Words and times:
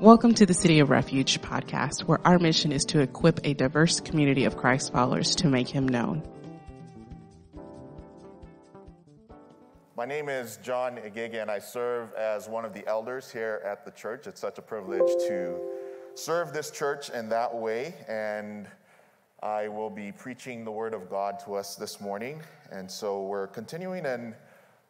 Welcome 0.00 0.34
to 0.34 0.46
the 0.46 0.54
City 0.54 0.78
of 0.78 0.90
Refuge 0.90 1.42
podcast, 1.42 2.02
where 2.02 2.20
our 2.24 2.38
mission 2.38 2.70
is 2.70 2.84
to 2.84 3.00
equip 3.00 3.40
a 3.42 3.52
diverse 3.52 3.98
community 3.98 4.44
of 4.44 4.56
Christ 4.56 4.92
followers 4.92 5.34
to 5.34 5.48
make 5.48 5.66
him 5.66 5.88
known. 5.88 6.22
My 9.96 10.04
name 10.04 10.28
is 10.28 10.60
John 10.62 10.98
Igege, 10.98 11.42
and 11.42 11.50
I 11.50 11.58
serve 11.58 12.12
as 12.14 12.48
one 12.48 12.64
of 12.64 12.74
the 12.74 12.86
elders 12.86 13.28
here 13.28 13.60
at 13.66 13.84
the 13.84 13.90
church. 13.90 14.28
It's 14.28 14.40
such 14.40 14.58
a 14.58 14.62
privilege 14.62 15.10
to 15.26 15.58
serve 16.14 16.52
this 16.52 16.70
church 16.70 17.10
in 17.10 17.28
that 17.30 17.52
way, 17.52 17.92
and 18.06 18.68
I 19.42 19.66
will 19.66 19.90
be 19.90 20.12
preaching 20.12 20.64
the 20.64 20.70
Word 20.70 20.94
of 20.94 21.10
God 21.10 21.40
to 21.44 21.54
us 21.54 21.74
this 21.74 22.00
morning. 22.00 22.40
And 22.70 22.88
so 22.88 23.24
we're 23.24 23.48
continuing 23.48 24.06
in 24.06 24.36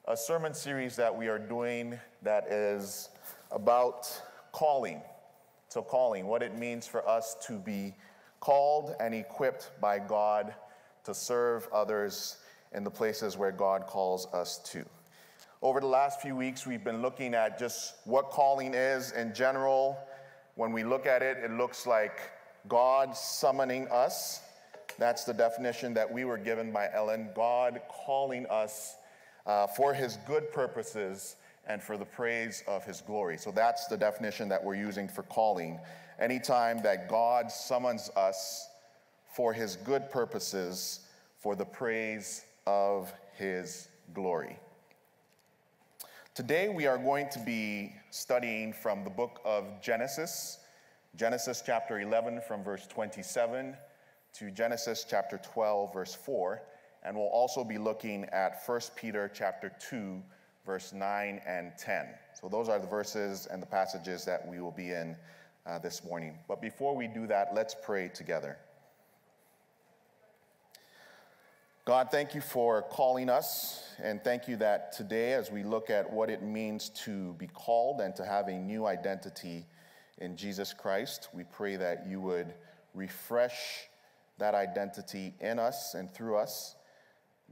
a 0.06 0.18
sermon 0.18 0.52
series 0.52 0.96
that 0.96 1.16
we 1.16 1.28
are 1.28 1.38
doing 1.38 1.98
that 2.20 2.52
is 2.52 3.08
about 3.50 4.20
calling. 4.58 5.00
So, 5.68 5.82
calling, 5.82 6.26
what 6.26 6.42
it 6.42 6.58
means 6.58 6.84
for 6.84 7.08
us 7.08 7.36
to 7.46 7.60
be 7.60 7.94
called 8.40 8.92
and 8.98 9.14
equipped 9.14 9.70
by 9.80 10.00
God 10.00 10.52
to 11.04 11.14
serve 11.14 11.68
others 11.72 12.38
in 12.72 12.82
the 12.82 12.90
places 12.90 13.36
where 13.36 13.52
God 13.52 13.86
calls 13.86 14.26
us 14.34 14.58
to. 14.72 14.84
Over 15.62 15.78
the 15.78 15.86
last 15.86 16.20
few 16.20 16.34
weeks, 16.34 16.66
we've 16.66 16.82
been 16.82 17.02
looking 17.02 17.34
at 17.34 17.56
just 17.56 17.94
what 18.04 18.30
calling 18.30 18.74
is 18.74 19.12
in 19.12 19.32
general. 19.32 19.96
When 20.56 20.72
we 20.72 20.82
look 20.82 21.06
at 21.06 21.22
it, 21.22 21.36
it 21.36 21.52
looks 21.52 21.86
like 21.86 22.18
God 22.66 23.16
summoning 23.16 23.86
us. 23.88 24.40
That's 24.98 25.22
the 25.22 25.34
definition 25.34 25.94
that 25.94 26.12
we 26.12 26.24
were 26.24 26.38
given 26.38 26.72
by 26.72 26.88
Ellen 26.92 27.28
God 27.32 27.80
calling 27.88 28.44
us 28.46 28.96
uh, 29.46 29.68
for 29.68 29.94
his 29.94 30.18
good 30.26 30.50
purposes 30.50 31.36
and 31.68 31.82
for 31.82 31.96
the 31.96 32.04
praise 32.04 32.64
of 32.66 32.84
his 32.84 33.00
glory. 33.02 33.36
So 33.36 33.50
that's 33.50 33.86
the 33.86 33.96
definition 33.96 34.48
that 34.48 34.62
we're 34.62 34.74
using 34.74 35.06
for 35.06 35.22
calling. 35.24 35.78
Anytime 36.18 36.82
that 36.82 37.08
God 37.08 37.52
summons 37.52 38.10
us 38.16 38.68
for 39.34 39.52
his 39.52 39.76
good 39.76 40.10
purposes, 40.10 41.00
for 41.38 41.54
the 41.54 41.64
praise 41.64 42.44
of 42.66 43.12
his 43.36 43.88
glory. 44.14 44.58
Today 46.34 46.68
we 46.68 46.86
are 46.86 46.98
going 46.98 47.28
to 47.30 47.38
be 47.40 47.92
studying 48.10 48.72
from 48.72 49.04
the 49.04 49.10
book 49.10 49.40
of 49.44 49.64
Genesis, 49.82 50.58
Genesis 51.16 51.62
chapter 51.64 52.00
11 52.00 52.40
from 52.46 52.64
verse 52.64 52.86
27 52.86 53.76
to 54.34 54.50
Genesis 54.50 55.04
chapter 55.08 55.38
12 55.38 55.92
verse 55.92 56.14
4, 56.14 56.62
and 57.04 57.16
we'll 57.16 57.26
also 57.26 57.64
be 57.64 57.78
looking 57.78 58.24
at 58.26 58.62
1 58.66 58.80
Peter 58.96 59.30
chapter 59.32 59.72
2 59.90 60.22
verse 60.68 60.92
9 60.92 61.40
and 61.46 61.72
10. 61.78 62.08
So 62.38 62.46
those 62.46 62.68
are 62.68 62.78
the 62.78 62.86
verses 62.86 63.48
and 63.50 63.62
the 63.62 63.66
passages 63.66 64.26
that 64.26 64.46
we 64.46 64.60
will 64.60 64.70
be 64.70 64.90
in 64.90 65.16
uh, 65.64 65.78
this 65.78 66.04
morning. 66.04 66.34
But 66.46 66.60
before 66.60 66.94
we 66.94 67.06
do 67.06 67.26
that, 67.26 67.54
let's 67.54 67.74
pray 67.74 68.08
together. 68.08 68.58
God, 71.86 72.08
thank 72.10 72.34
you 72.34 72.42
for 72.42 72.82
calling 72.82 73.30
us, 73.30 73.82
and 73.98 74.22
thank 74.22 74.46
you 74.46 74.58
that 74.58 74.92
today, 74.92 75.32
as 75.32 75.50
we 75.50 75.62
look 75.62 75.88
at 75.88 76.12
what 76.12 76.28
it 76.28 76.42
means 76.42 76.90
to 76.90 77.32
be 77.38 77.46
called 77.46 78.02
and 78.02 78.14
to 78.16 78.26
have 78.26 78.48
a 78.48 78.58
new 78.58 78.84
identity 78.84 79.64
in 80.18 80.36
Jesus 80.36 80.74
Christ, 80.74 81.30
we 81.32 81.44
pray 81.44 81.76
that 81.76 82.06
you 82.06 82.20
would 82.20 82.52
refresh 82.92 83.88
that 84.36 84.54
identity 84.54 85.32
in 85.40 85.58
us 85.58 85.94
and 85.94 86.12
through 86.12 86.36
us, 86.36 86.76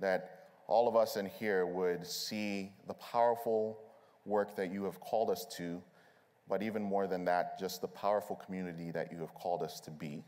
that 0.02 0.35
all 0.68 0.88
of 0.88 0.96
us 0.96 1.16
in 1.16 1.26
here 1.26 1.66
would 1.66 2.06
see 2.06 2.72
the 2.86 2.94
powerful 2.94 3.78
work 4.24 4.56
that 4.56 4.72
you 4.72 4.84
have 4.84 5.00
called 5.00 5.30
us 5.30 5.46
to, 5.56 5.80
but 6.48 6.62
even 6.62 6.82
more 6.82 7.06
than 7.06 7.24
that, 7.24 7.58
just 7.58 7.80
the 7.80 7.88
powerful 7.88 8.36
community 8.36 8.90
that 8.90 9.12
you 9.12 9.18
have 9.18 9.34
called 9.34 9.62
us 9.62 9.80
to 9.80 9.90
be. 9.90 10.24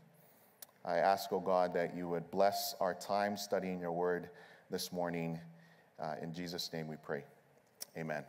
I 0.85 0.97
ask, 0.97 1.31
oh 1.33 1.39
God, 1.39 1.73
that 1.73 1.95
you 1.95 2.07
would 2.07 2.31
bless 2.31 2.73
our 2.79 2.93
time 2.93 3.35
studying 3.35 3.79
your 3.79 3.91
word 3.91 4.29
this 4.69 4.93
morning. 4.93 5.39
Uh, 6.01 6.15
in 6.21 6.33
Jesus' 6.33 6.71
name 6.71 6.87
we 6.87 6.95
pray. 6.95 7.23
Amen. 7.97 8.23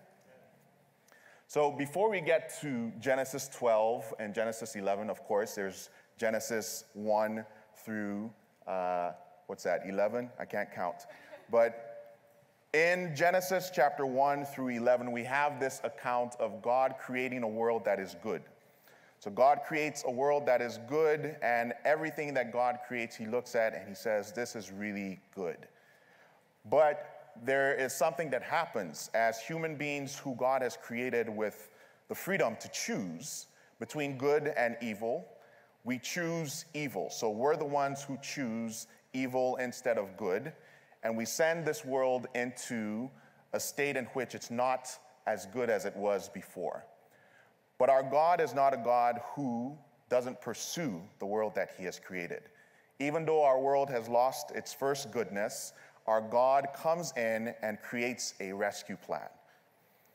So, 1.46 1.70
before 1.70 2.10
we 2.10 2.20
get 2.20 2.60
to 2.60 2.92
Genesis 3.00 3.48
12 3.48 4.14
and 4.20 4.34
Genesis 4.34 4.76
11, 4.76 5.10
of 5.10 5.22
course, 5.24 5.54
there's 5.54 5.90
Genesis 6.16 6.84
1 6.94 7.44
through, 7.84 8.30
uh, 8.66 9.12
what's 9.46 9.64
that, 9.64 9.82
11? 9.86 10.30
I 10.38 10.44
can't 10.44 10.72
count. 10.72 11.06
But 11.50 11.89
in 12.72 13.14
Genesis 13.16 13.70
chapter 13.74 14.06
1 14.06 14.44
through 14.44 14.68
11, 14.68 15.10
we 15.10 15.24
have 15.24 15.58
this 15.58 15.80
account 15.82 16.36
of 16.38 16.62
God 16.62 16.94
creating 17.00 17.42
a 17.42 17.48
world 17.48 17.84
that 17.84 17.98
is 17.98 18.16
good. 18.22 18.42
So 19.18 19.30
God 19.30 19.60
creates 19.66 20.04
a 20.06 20.10
world 20.10 20.46
that 20.46 20.62
is 20.62 20.78
good, 20.88 21.36
and 21.42 21.74
everything 21.84 22.32
that 22.34 22.52
God 22.52 22.78
creates, 22.86 23.16
He 23.16 23.26
looks 23.26 23.54
at 23.54 23.74
and 23.74 23.88
He 23.88 23.94
says, 23.94 24.32
This 24.32 24.54
is 24.54 24.70
really 24.70 25.20
good. 25.34 25.68
But 26.70 27.32
there 27.44 27.74
is 27.74 27.92
something 27.92 28.30
that 28.30 28.42
happens 28.42 29.10
as 29.14 29.40
human 29.40 29.76
beings 29.76 30.16
who 30.16 30.34
God 30.36 30.62
has 30.62 30.78
created 30.80 31.28
with 31.28 31.70
the 32.08 32.14
freedom 32.14 32.56
to 32.60 32.68
choose 32.68 33.46
between 33.78 34.16
good 34.16 34.52
and 34.56 34.76
evil. 34.80 35.26
We 35.84 35.98
choose 35.98 36.66
evil. 36.72 37.10
So 37.10 37.30
we're 37.30 37.56
the 37.56 37.64
ones 37.64 38.02
who 38.02 38.16
choose 38.22 38.86
evil 39.12 39.56
instead 39.56 39.98
of 39.98 40.16
good. 40.16 40.52
And 41.02 41.16
we 41.16 41.24
send 41.24 41.64
this 41.64 41.84
world 41.84 42.26
into 42.34 43.10
a 43.52 43.60
state 43.60 43.96
in 43.96 44.04
which 44.06 44.34
it's 44.34 44.50
not 44.50 44.88
as 45.26 45.46
good 45.46 45.70
as 45.70 45.84
it 45.84 45.96
was 45.96 46.28
before. 46.28 46.84
But 47.78 47.88
our 47.88 48.02
God 48.02 48.40
is 48.40 48.54
not 48.54 48.74
a 48.74 48.76
God 48.76 49.20
who 49.34 49.76
doesn't 50.10 50.40
pursue 50.40 51.00
the 51.18 51.26
world 51.26 51.54
that 51.54 51.70
He 51.78 51.84
has 51.84 51.98
created. 51.98 52.42
Even 52.98 53.24
though 53.24 53.42
our 53.42 53.58
world 53.58 53.88
has 53.88 54.08
lost 54.08 54.50
its 54.50 54.74
first 54.74 55.10
goodness, 55.10 55.72
our 56.06 56.20
God 56.20 56.68
comes 56.76 57.12
in 57.16 57.54
and 57.62 57.80
creates 57.80 58.34
a 58.40 58.52
rescue 58.52 58.96
plan. 58.96 59.28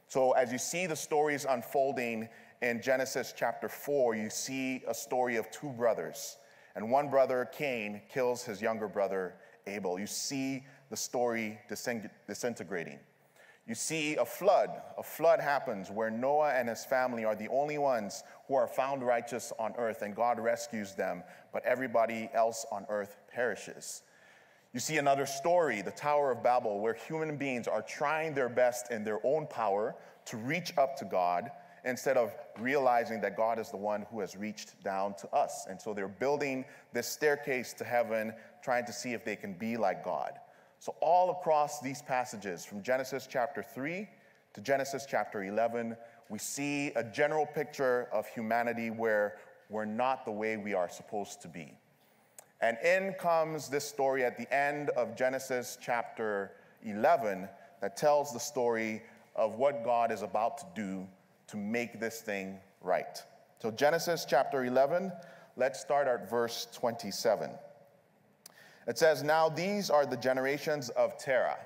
So, 0.07 0.33
as 0.33 0.51
you 0.51 0.59
see 0.59 0.85
the 0.85 0.95
stories 0.95 1.45
unfolding 1.49 2.29
in 2.61 2.81
Genesis 2.81 3.33
chapter 3.35 3.67
4, 3.67 4.15
you 4.15 4.29
see 4.29 4.83
a 4.87 4.93
story 4.93 5.37
of 5.37 5.49
two 5.49 5.69
brothers. 5.69 6.37
And 6.75 6.91
one 6.91 7.09
brother, 7.09 7.49
Cain, 7.51 8.01
kills 8.09 8.43
his 8.43 8.61
younger 8.61 8.87
brother, 8.87 9.35
Abel. 9.65 9.97
You 9.97 10.07
see 10.07 10.63
the 10.89 10.97
story 10.97 11.59
disintegrating. 11.67 12.99
You 13.67 13.73
see 13.73 14.15
a 14.15 14.25
flood. 14.25 14.69
A 14.97 15.03
flood 15.03 15.39
happens 15.39 15.89
where 15.89 16.11
Noah 16.11 16.53
and 16.53 16.69
his 16.69 16.85
family 16.85 17.25
are 17.25 17.35
the 17.35 17.47
only 17.47 17.79
ones 17.79 18.23
who 18.47 18.53
are 18.53 18.67
found 18.67 19.01
righteous 19.01 19.51
on 19.57 19.73
earth, 19.77 20.03
and 20.03 20.15
God 20.15 20.39
rescues 20.39 20.93
them, 20.93 21.23
but 21.51 21.65
everybody 21.65 22.29
else 22.33 22.65
on 22.71 22.85
earth 22.89 23.17
perishes. 23.27 24.03
You 24.71 24.79
see 24.79 24.97
another 24.97 25.25
story, 25.25 25.81
the 25.81 25.91
Tower 25.91 26.31
of 26.31 26.43
Babel, 26.43 26.79
where 26.79 26.93
human 26.93 27.37
beings 27.37 27.67
are 27.67 27.81
trying 27.81 28.35
their 28.35 28.49
best 28.49 28.91
in 28.91 29.03
their 29.03 29.25
own 29.25 29.47
power 29.47 29.95
to 30.25 30.37
reach 30.37 30.73
up 30.77 30.95
to 30.97 31.05
God 31.05 31.49
instead 31.85 32.17
of 32.17 32.35
realizing 32.59 33.21
that 33.21 33.37
God 33.37 33.57
is 33.57 33.69
the 33.69 33.77
one 33.77 34.05
who 34.11 34.19
has 34.19 34.35
reached 34.35 34.83
down 34.83 35.15
to 35.15 35.29
us. 35.29 35.65
And 35.69 35.81
so 35.81 35.93
they're 35.93 36.07
building 36.07 36.65
this 36.93 37.07
staircase 37.07 37.73
to 37.73 37.83
heaven, 37.83 38.33
trying 38.63 38.85
to 38.85 38.93
see 38.93 39.13
if 39.13 39.23
they 39.23 39.35
can 39.35 39.53
be 39.53 39.77
like 39.77 40.03
God. 40.03 40.33
So, 40.85 40.93
all 41.01 41.31
across 41.31 41.81
these 41.81 42.03
passages, 42.03 42.63
from 42.63 42.83
Genesis 42.83 43.27
chapter 43.27 43.63
3 43.63 44.07
to 44.53 44.61
Genesis 44.61 45.07
chapter 45.09 45.43
11, 45.43 45.97
we 46.29 46.37
see 46.37 46.89
a 46.89 47.03
general 47.03 47.47
picture 47.47 48.07
of 48.13 48.27
humanity 48.27 48.91
where 48.91 49.37
we're 49.71 49.85
not 49.85 50.25
the 50.25 50.31
way 50.31 50.57
we 50.57 50.75
are 50.75 50.87
supposed 50.87 51.41
to 51.41 51.47
be. 51.47 51.73
And 52.61 52.77
in 52.85 53.13
comes 53.13 53.67
this 53.67 53.83
story 53.83 54.23
at 54.23 54.37
the 54.37 54.47
end 54.55 54.91
of 54.91 55.17
Genesis 55.17 55.79
chapter 55.81 56.51
11 56.83 57.49
that 57.81 57.97
tells 57.97 58.31
the 58.31 58.39
story 58.39 59.01
of 59.35 59.55
what 59.55 59.83
God 59.83 60.11
is 60.11 60.21
about 60.21 60.59
to 60.59 60.65
do 60.75 61.07
to 61.47 61.57
make 61.57 61.99
this 61.99 62.21
thing 62.21 62.59
right. 62.81 63.23
So, 63.59 63.71
Genesis 63.71 64.23
chapter 64.29 64.65
11, 64.65 65.11
let's 65.57 65.79
start 65.79 66.07
at 66.07 66.29
verse 66.29 66.67
27. 66.73 67.49
It 68.87 68.97
says, 68.97 69.23
Now 69.23 69.49
these 69.49 69.89
are 69.89 70.05
the 70.05 70.17
generations 70.17 70.89
of 70.89 71.17
Terah. 71.17 71.57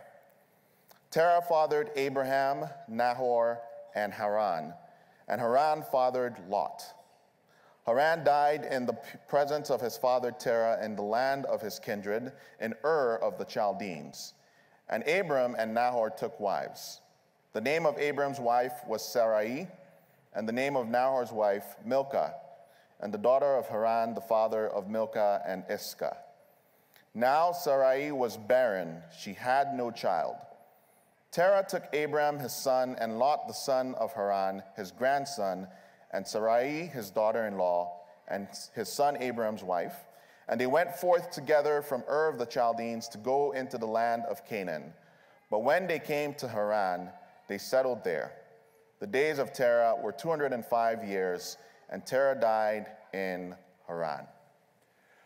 Terah 1.12 1.42
fathered 1.48 1.92
Abraham, 1.96 2.66
Nahor, 2.88 3.60
and 3.96 4.14
Haran, 4.14 4.74
and 5.28 5.42
Haran 5.42 5.84
fathered 5.92 6.36
Lot. 6.48 6.84
Haran 7.86 8.24
died 8.24 8.68
in 8.70 8.86
the 8.86 8.94
presence 9.28 9.72
of 9.72 9.82
his 9.82 9.98
father 9.98 10.32
Terah 10.32 10.84
in 10.84 10.96
the 10.96 11.02
land 11.02 11.46
of 11.46 11.62
his 11.62 11.80
kindred, 11.80 12.32
in 12.62 12.76
Ur 12.86 13.16
of 13.16 13.38
the 13.38 13.46
Chaldeans. 13.46 14.34
And 14.90 15.08
Abram 15.08 15.56
and 15.58 15.74
Nahor 15.74 16.12
took 16.12 16.40
wives. 16.40 17.02
The 17.54 17.62
name 17.62 17.88
of 17.88 17.98
Abram's 17.98 18.40
wife 18.40 18.74
was 18.88 19.04
Sarai, 19.04 19.68
and 20.34 20.48
the 20.48 20.54
name 20.54 20.76
of 20.76 20.88
Nahor's 20.88 21.32
wife, 21.32 21.76
Milcah, 21.84 22.36
and 23.00 23.12
the 23.12 23.18
daughter 23.18 23.56
of 23.56 23.68
Haran, 23.68 24.14
the 24.14 24.22
father 24.22 24.68
of 24.68 24.88
Milcah 24.88 25.42
and 25.48 25.64
Iscah. 25.68 26.18
Now 27.14 27.52
Sarai 27.52 28.12
was 28.12 28.38
barren, 28.38 29.02
she 29.18 29.34
had 29.34 29.74
no 29.74 29.92
child. 29.92 30.36
Terah 31.32 31.66
took 31.68 31.94
Abram 31.94 32.40
his 32.40 32.54
son 32.54 32.96
and 33.00 33.20
Lot 33.20 33.48
the 33.48 33.54
son 33.54 33.96
of 33.96 34.14
Haran, 34.14 34.64
his 34.76 34.92
grandson, 34.92 35.68
and 36.12 36.26
Sarai, 36.26 36.88
his 36.88 37.12
daughter 37.12 37.46
in 37.48 37.58
law, 37.58 38.02
and 38.28 38.48
his 38.76 38.90
son 38.90 39.18
Abram's 39.22 39.64
wife. 39.64 39.96
And 40.48 40.60
they 40.60 40.68
went 40.68 40.96
forth 40.96 41.30
together 41.30 41.84
from 41.84 42.04
Ur 42.10 42.28
of 42.28 42.40
the 42.40 42.46
Chaldeans 42.46 43.08
to 43.10 43.20
go 43.20 43.52
into 43.52 43.78
the 43.78 43.86
land 43.86 44.24
of 44.30 44.46
Canaan. 44.46 44.94
But 45.52 45.64
when 45.64 45.88
they 45.88 46.00
came 46.00 46.34
to 46.36 46.48
Haran, 46.48 47.10
they 47.48 47.60
settled 47.60 48.04
there. 48.04 48.32
The 49.00 49.08
days 49.08 49.38
of 49.40 49.54
Terah 49.54 49.96
were 50.02 50.12
205 50.12 51.04
years, 51.04 51.58
and 51.90 52.06
Terah 52.06 52.40
died 52.40 52.88
in 53.14 53.56
Haran. 53.88 54.26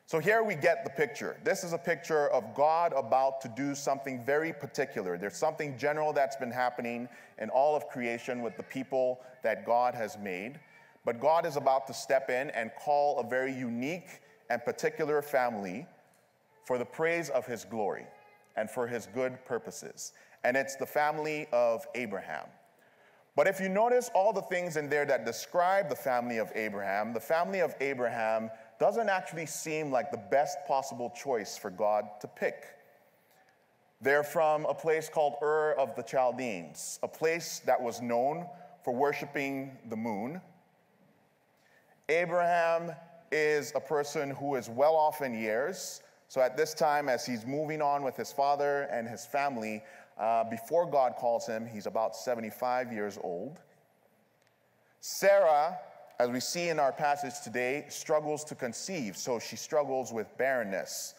So 0.05 0.19
here 0.19 0.43
we 0.43 0.55
get 0.55 0.83
the 0.83 0.89
picture. 0.89 1.37
This 1.43 1.63
is 1.63 1.71
a 1.71 1.77
picture 1.77 2.27
of 2.27 2.53
God 2.53 2.93
about 2.93 3.39
to 3.41 3.47
do 3.47 3.73
something 3.73 4.23
very 4.25 4.51
particular. 4.51 5.17
There's 5.17 5.37
something 5.37 5.77
general 5.77 6.11
that's 6.11 6.35
been 6.35 6.51
happening 6.51 7.07
in 7.39 7.49
all 7.49 7.75
of 7.75 7.87
creation 7.87 8.41
with 8.41 8.57
the 8.57 8.63
people 8.63 9.21
that 9.43 9.65
God 9.65 9.95
has 9.95 10.17
made. 10.17 10.59
But 11.05 11.21
God 11.21 11.45
is 11.45 11.55
about 11.55 11.87
to 11.87 11.93
step 11.93 12.29
in 12.29 12.49
and 12.51 12.71
call 12.75 13.19
a 13.19 13.27
very 13.27 13.53
unique 13.53 14.21
and 14.49 14.63
particular 14.63 15.21
family 15.21 15.87
for 16.65 16.77
the 16.77 16.85
praise 16.85 17.29
of 17.29 17.45
his 17.45 17.63
glory 17.63 18.05
and 18.57 18.69
for 18.69 18.87
his 18.87 19.07
good 19.07 19.43
purposes. 19.45 20.11
And 20.43 20.57
it's 20.57 20.75
the 20.75 20.85
family 20.85 21.47
of 21.53 21.87
Abraham. 21.95 22.45
But 23.35 23.47
if 23.47 23.59
you 23.59 23.67
notice 23.67 24.11
all 24.13 24.31
the 24.31 24.43
things 24.43 24.77
in 24.77 24.89
there 24.89 25.05
that 25.05 25.25
describe 25.25 25.89
the 25.89 25.95
family 25.95 26.37
of 26.37 26.51
Abraham, 26.53 27.13
the 27.13 27.19
family 27.19 27.61
of 27.61 27.73
Abraham 27.79 28.51
doesn't 28.83 29.07
actually 29.07 29.45
seem 29.45 29.91
like 29.91 30.11
the 30.11 30.17
best 30.29 30.57
possible 30.67 31.09
choice 31.15 31.55
for 31.55 31.69
God 31.69 32.03
to 32.19 32.27
pick. 32.27 32.65
They're 34.01 34.25
from 34.25 34.65
a 34.65 34.73
place 34.73 35.07
called 35.07 35.35
Ur 35.41 35.71
of 35.79 35.95
the 35.95 36.01
Chaldeans, 36.01 36.99
a 37.01 37.07
place 37.07 37.61
that 37.65 37.81
was 37.81 38.01
known 38.01 38.45
for 38.83 38.93
worshiping 38.93 39.77
the 39.87 39.95
moon. 39.95 40.41
Abraham 42.09 42.91
is 43.31 43.71
a 43.73 43.79
person 43.79 44.31
who 44.31 44.55
is 44.55 44.67
well 44.67 44.97
off 44.97 45.21
in 45.21 45.33
years. 45.33 46.01
So 46.27 46.41
at 46.41 46.57
this 46.57 46.73
time, 46.73 47.07
as 47.07 47.25
he's 47.25 47.45
moving 47.45 47.81
on 47.81 48.03
with 48.03 48.17
his 48.17 48.33
father 48.33 48.89
and 48.91 49.07
his 49.07 49.25
family, 49.25 49.81
uh, 50.19 50.43
before 50.43 50.85
God 50.85 51.15
calls 51.15 51.47
him, 51.47 51.65
he's 51.65 51.85
about 51.85 52.17
75 52.17 52.91
years 52.91 53.17
old. 53.23 53.61
Sarah, 54.99 55.79
as 56.23 56.29
we 56.29 56.39
see 56.39 56.69
in 56.69 56.79
our 56.79 56.93
passage 56.93 57.41
today, 57.43 57.83
struggles 57.89 58.45
to 58.45 58.55
conceive, 58.55 59.17
so 59.17 59.39
she 59.39 59.57
struggles 59.57 60.13
with 60.13 60.37
barrenness. 60.37 61.15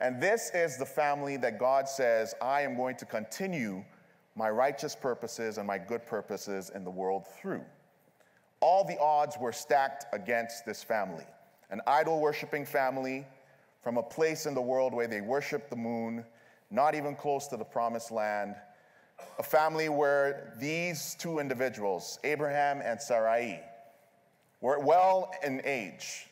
And 0.00 0.18
this 0.18 0.50
is 0.54 0.78
the 0.78 0.86
family 0.86 1.36
that 1.36 1.58
God 1.58 1.86
says, 1.86 2.34
I 2.40 2.62
am 2.62 2.74
going 2.74 2.96
to 2.96 3.04
continue 3.04 3.84
my 4.34 4.48
righteous 4.48 4.96
purposes 4.96 5.58
and 5.58 5.66
my 5.66 5.76
good 5.76 6.06
purposes 6.06 6.72
in 6.74 6.84
the 6.84 6.90
world 6.90 7.26
through. 7.38 7.62
All 8.60 8.82
the 8.82 8.98
odds 8.98 9.36
were 9.38 9.52
stacked 9.52 10.06
against 10.14 10.64
this 10.64 10.82
family 10.82 11.26
an 11.68 11.82
idol 11.86 12.18
worshiping 12.18 12.64
family 12.64 13.26
from 13.82 13.98
a 13.98 14.02
place 14.02 14.46
in 14.46 14.54
the 14.54 14.62
world 14.62 14.94
where 14.94 15.06
they 15.06 15.20
worship 15.20 15.68
the 15.68 15.76
moon 15.76 16.24
not 16.70 16.94
even 16.94 17.14
close 17.14 17.46
to 17.48 17.58
the 17.58 17.64
promised 17.64 18.10
land. 18.10 18.54
A 19.38 19.42
family 19.42 19.90
where 19.90 20.54
these 20.58 21.14
two 21.18 21.40
individuals, 21.40 22.18
Abraham 22.24 22.80
and 22.82 22.98
Sarai, 22.98 23.60
were 24.60 24.78
well 24.78 25.32
in 25.44 25.62
age. 25.64 26.26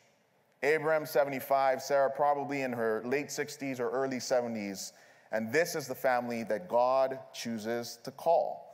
Abraham, 0.62 1.06
75, 1.06 1.80
Sarah, 1.80 2.10
probably 2.10 2.62
in 2.62 2.72
her 2.72 3.02
late 3.04 3.28
60s 3.28 3.78
or 3.78 3.90
early 3.90 4.16
70s. 4.16 4.92
And 5.30 5.52
this 5.52 5.74
is 5.74 5.86
the 5.86 5.94
family 5.94 6.42
that 6.44 6.68
God 6.68 7.18
chooses 7.32 7.98
to 8.04 8.10
call. 8.10 8.64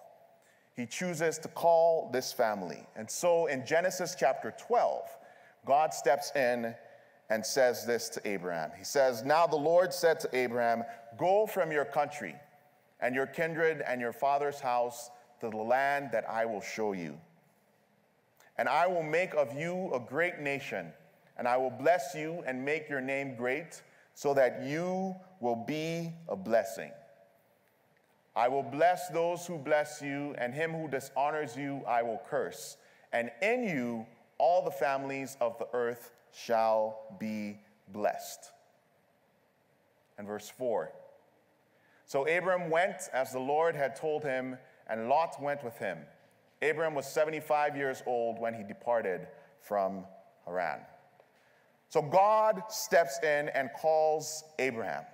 He 0.76 0.86
chooses 0.86 1.38
to 1.38 1.48
call 1.48 2.10
this 2.12 2.32
family. 2.32 2.86
And 2.96 3.08
so 3.08 3.46
in 3.46 3.66
Genesis 3.66 4.16
chapter 4.18 4.54
12, 4.66 5.02
God 5.66 5.92
steps 5.94 6.32
in 6.34 6.74
and 7.30 7.44
says 7.44 7.86
this 7.86 8.08
to 8.10 8.28
Abraham. 8.28 8.70
He 8.76 8.84
says, 8.84 9.22
Now 9.24 9.46
the 9.46 9.56
Lord 9.56 9.92
said 9.92 10.20
to 10.20 10.36
Abraham, 10.36 10.84
Go 11.18 11.46
from 11.46 11.70
your 11.70 11.84
country 11.84 12.34
and 13.00 13.14
your 13.14 13.26
kindred 13.26 13.82
and 13.86 14.00
your 14.00 14.12
father's 14.12 14.60
house 14.60 15.10
to 15.40 15.50
the 15.50 15.56
land 15.56 16.10
that 16.12 16.28
I 16.28 16.44
will 16.44 16.60
show 16.60 16.92
you. 16.92 17.18
And 18.56 18.68
I 18.68 18.86
will 18.86 19.02
make 19.02 19.34
of 19.34 19.58
you 19.58 19.90
a 19.92 20.00
great 20.00 20.38
nation, 20.38 20.92
and 21.36 21.48
I 21.48 21.56
will 21.56 21.70
bless 21.70 22.14
you 22.14 22.42
and 22.46 22.64
make 22.64 22.88
your 22.88 23.00
name 23.00 23.36
great, 23.36 23.82
so 24.14 24.32
that 24.34 24.62
you 24.62 25.14
will 25.40 25.56
be 25.56 26.12
a 26.28 26.36
blessing. 26.36 26.92
I 28.36 28.48
will 28.48 28.62
bless 28.62 29.08
those 29.08 29.46
who 29.46 29.58
bless 29.58 30.00
you, 30.02 30.34
and 30.38 30.54
him 30.54 30.72
who 30.72 30.88
dishonors 30.88 31.56
you 31.56 31.82
I 31.86 32.02
will 32.02 32.20
curse. 32.28 32.76
And 33.12 33.30
in 33.42 33.64
you 33.64 34.06
all 34.38 34.64
the 34.64 34.70
families 34.70 35.36
of 35.40 35.58
the 35.58 35.68
earth 35.72 36.12
shall 36.32 37.16
be 37.18 37.60
blessed. 37.88 38.50
And 40.18 40.26
verse 40.26 40.48
4 40.48 40.92
So 42.06 42.26
Abram 42.26 42.70
went 42.70 43.08
as 43.12 43.32
the 43.32 43.38
Lord 43.38 43.76
had 43.76 43.96
told 43.96 44.24
him, 44.24 44.58
and 44.88 45.08
Lot 45.08 45.40
went 45.40 45.62
with 45.62 45.78
him. 45.78 45.98
Abram 46.69 46.94
was 46.94 47.06
75 47.06 47.76
years 47.76 48.02
old 48.06 48.38
when 48.38 48.55
he 48.55 48.62
departed 48.62 49.26
from 49.61 50.05
Haran. 50.46 50.81
So 51.88 52.02
God 52.02 52.62
steps 52.69 53.19
in 53.22 53.50
and 53.50 53.70
calls 53.76 54.44
Abraham. 54.58 55.05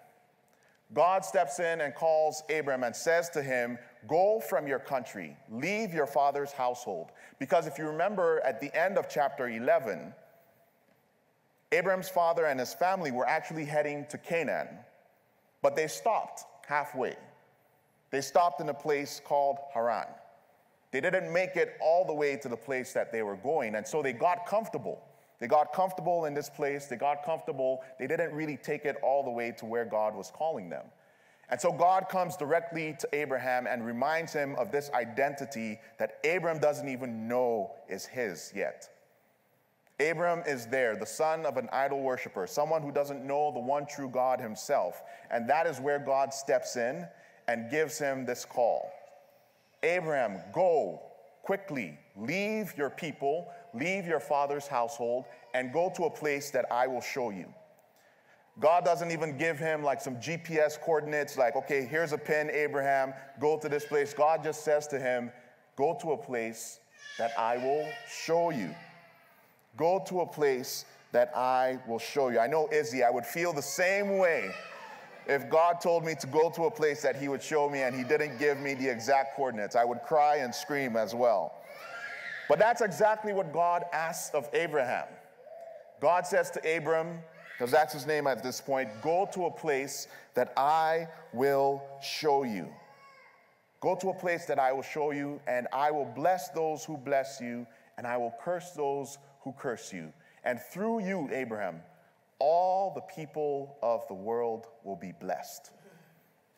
God 0.92 1.24
steps 1.24 1.60
in 1.60 1.80
and 1.80 1.94
calls 1.94 2.42
Abram 2.50 2.82
and 2.82 2.94
says 2.94 3.28
to 3.30 3.42
him, 3.42 3.78
Go 4.08 4.40
from 4.40 4.66
your 4.66 4.78
country, 4.78 5.36
leave 5.50 5.92
your 5.92 6.06
father's 6.06 6.52
household. 6.52 7.10
Because 7.38 7.66
if 7.66 7.78
you 7.78 7.86
remember 7.86 8.40
at 8.44 8.60
the 8.60 8.74
end 8.76 8.98
of 8.98 9.08
chapter 9.08 9.48
11, 9.48 10.12
Abram's 11.72 12.08
father 12.08 12.46
and 12.46 12.58
his 12.58 12.74
family 12.74 13.12
were 13.12 13.28
actually 13.28 13.64
heading 13.64 14.04
to 14.10 14.18
Canaan, 14.18 14.68
but 15.62 15.76
they 15.76 15.86
stopped 15.86 16.44
halfway. 16.66 17.14
They 18.10 18.20
stopped 18.20 18.60
in 18.60 18.68
a 18.68 18.74
place 18.74 19.20
called 19.24 19.58
Haran. 19.72 20.06
They 20.92 21.00
didn't 21.00 21.32
make 21.32 21.56
it 21.56 21.76
all 21.80 22.04
the 22.04 22.14
way 22.14 22.36
to 22.36 22.48
the 22.48 22.56
place 22.56 22.92
that 22.94 23.12
they 23.12 23.22
were 23.22 23.36
going, 23.36 23.76
and 23.76 23.86
so 23.86 24.02
they 24.02 24.12
got 24.12 24.46
comfortable. 24.46 25.00
They 25.38 25.46
got 25.46 25.72
comfortable 25.72 26.26
in 26.26 26.34
this 26.34 26.50
place, 26.50 26.86
they 26.86 26.96
got 26.96 27.24
comfortable. 27.24 27.82
They 27.98 28.06
didn't 28.06 28.32
really 28.32 28.58
take 28.58 28.84
it 28.84 28.96
all 29.02 29.24
the 29.24 29.30
way 29.30 29.54
to 29.58 29.64
where 29.64 29.86
God 29.86 30.14
was 30.14 30.30
calling 30.30 30.68
them. 30.68 30.84
And 31.48 31.60
so 31.60 31.72
God 31.72 32.08
comes 32.08 32.36
directly 32.36 32.94
to 33.00 33.08
Abraham 33.12 33.66
and 33.66 33.84
reminds 33.84 34.32
him 34.32 34.54
of 34.56 34.70
this 34.70 34.90
identity 34.94 35.80
that 35.98 36.18
Abram 36.24 36.58
doesn't 36.58 36.88
even 36.88 37.26
know 37.26 37.72
is 37.88 38.04
his 38.04 38.52
yet. 38.54 38.88
Abram 39.98 40.42
is 40.46 40.66
there, 40.66 40.94
the 40.94 41.06
son 41.06 41.44
of 41.44 41.56
an 41.56 41.68
idol 41.72 42.00
worshiper, 42.00 42.46
someone 42.46 42.82
who 42.82 42.92
doesn't 42.92 43.24
know 43.24 43.50
the 43.52 43.60
one 43.60 43.86
true 43.86 44.08
God 44.08 44.40
himself. 44.40 45.02
And 45.30 45.48
that 45.48 45.66
is 45.66 45.80
where 45.80 45.98
God 45.98 46.32
steps 46.32 46.76
in 46.76 47.06
and 47.48 47.70
gives 47.70 47.98
him 47.98 48.24
this 48.24 48.44
call 48.44 48.92
Abraham, 49.82 50.40
go 50.52 51.00
quickly, 51.42 51.98
leave 52.16 52.74
your 52.76 52.90
people, 52.90 53.48
leave 53.74 54.06
your 54.06 54.20
father's 54.20 54.66
household, 54.66 55.24
and 55.54 55.72
go 55.72 55.92
to 55.96 56.04
a 56.04 56.10
place 56.10 56.50
that 56.50 56.66
I 56.70 56.86
will 56.86 57.00
show 57.00 57.30
you. 57.30 57.46
God 58.58 58.84
doesn't 58.84 59.10
even 59.10 59.38
give 59.38 59.58
him 59.58 59.82
like 59.82 60.00
some 60.00 60.16
GPS 60.16 60.78
coordinates, 60.78 61.38
like, 61.38 61.56
okay, 61.56 61.86
here's 61.86 62.12
a 62.12 62.18
pin, 62.18 62.50
Abraham, 62.50 63.14
go 63.40 63.58
to 63.58 63.68
this 63.68 63.86
place. 63.86 64.12
God 64.12 64.44
just 64.44 64.64
says 64.64 64.86
to 64.88 64.98
him, 64.98 65.30
go 65.76 65.96
to 66.02 66.12
a 66.12 66.16
place 66.16 66.80
that 67.18 67.32
I 67.38 67.56
will 67.56 67.88
show 68.08 68.50
you. 68.50 68.74
Go 69.76 70.02
to 70.08 70.20
a 70.20 70.26
place 70.26 70.84
that 71.12 71.34
I 71.34 71.78
will 71.88 71.98
show 71.98 72.28
you. 72.28 72.38
I 72.38 72.46
know, 72.46 72.68
Izzy, 72.70 73.02
I 73.02 73.10
would 73.10 73.24
feel 73.24 73.52
the 73.52 73.62
same 73.62 74.18
way 74.18 74.50
if 75.30 75.48
God 75.48 75.80
told 75.80 76.04
me 76.04 76.14
to 76.16 76.26
go 76.26 76.50
to 76.50 76.64
a 76.64 76.70
place 76.70 77.02
that 77.02 77.14
He 77.14 77.28
would 77.28 77.42
show 77.42 77.70
me 77.70 77.82
and 77.82 77.94
He 77.94 78.02
didn't 78.02 78.38
give 78.38 78.58
me 78.58 78.74
the 78.74 78.88
exact 78.88 79.36
coordinates. 79.36 79.76
I 79.76 79.84
would 79.84 80.02
cry 80.02 80.38
and 80.38 80.54
scream 80.54 80.96
as 80.96 81.14
well. 81.14 81.54
But 82.48 82.58
that's 82.58 82.80
exactly 82.80 83.32
what 83.32 83.52
God 83.52 83.84
asks 83.92 84.34
of 84.34 84.48
Abraham. 84.52 85.06
God 86.00 86.26
says 86.26 86.50
to 86.50 86.76
Abram, 86.76 87.20
because 87.52 87.70
that's 87.70 87.92
his 87.92 88.06
name 88.06 88.26
at 88.26 88.42
this 88.42 88.60
point, 88.60 88.88
go 89.02 89.28
to 89.32 89.46
a 89.46 89.50
place 89.50 90.08
that 90.34 90.52
I 90.56 91.06
will 91.32 91.82
show 92.02 92.42
you. 92.42 92.68
Go 93.80 93.94
to 93.96 94.08
a 94.08 94.14
place 94.14 94.46
that 94.46 94.58
I 94.58 94.72
will 94.72 94.82
show 94.82 95.12
you, 95.12 95.40
and 95.46 95.68
I 95.72 95.90
will 95.90 96.06
bless 96.06 96.48
those 96.48 96.84
who 96.84 96.96
bless 96.96 97.40
you, 97.40 97.66
and 97.98 98.06
I 98.06 98.16
will 98.16 98.34
curse 98.42 98.70
those 98.70 99.18
who 99.42 99.52
curse 99.52 99.92
you. 99.92 100.12
And 100.42 100.58
through 100.72 101.04
you, 101.04 101.28
Abraham, 101.30 101.82
all 102.40 102.92
the 102.94 103.02
people 103.02 103.76
of 103.82 104.06
the 104.08 104.14
world 104.14 104.66
will 104.82 104.96
be 104.96 105.12
blessed. 105.12 105.70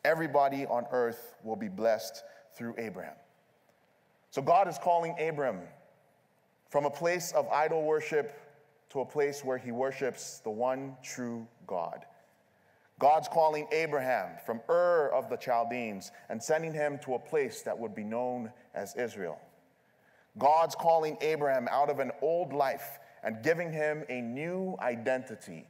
Everybody 0.03 0.65
on 0.65 0.85
earth 0.91 1.35
will 1.43 1.55
be 1.55 1.69
blessed 1.69 2.23
through 2.55 2.75
Abraham. 2.77 3.15
So 4.31 4.41
God 4.41 4.67
is 4.67 4.77
calling 4.77 5.15
Abram 5.19 5.59
from 6.69 6.85
a 6.85 6.89
place 6.89 7.31
of 7.33 7.47
idol 7.49 7.83
worship 7.83 8.39
to 8.89 9.01
a 9.01 9.05
place 9.05 9.43
where 9.43 9.57
he 9.57 9.71
worships 9.71 10.39
the 10.39 10.49
one 10.49 10.95
true 11.03 11.47
God. 11.67 12.05
God's 12.99 13.27
calling 13.27 13.67
Abraham 13.71 14.37
from 14.45 14.61
Ur 14.69 15.09
of 15.13 15.29
the 15.29 15.37
Chaldeans 15.37 16.11
and 16.29 16.41
sending 16.41 16.73
him 16.73 16.99
to 17.03 17.15
a 17.15 17.19
place 17.19 17.61
that 17.63 17.77
would 17.77 17.93
be 17.93 18.03
known 18.03 18.51
as 18.73 18.95
Israel. 18.95 19.39
God's 20.37 20.75
calling 20.75 21.17
Abraham 21.21 21.67
out 21.69 21.89
of 21.89 21.99
an 21.99 22.11
old 22.21 22.53
life 22.53 22.99
and 23.23 23.43
giving 23.43 23.71
him 23.71 24.03
a 24.09 24.21
new 24.21 24.75
identity. 24.79 25.67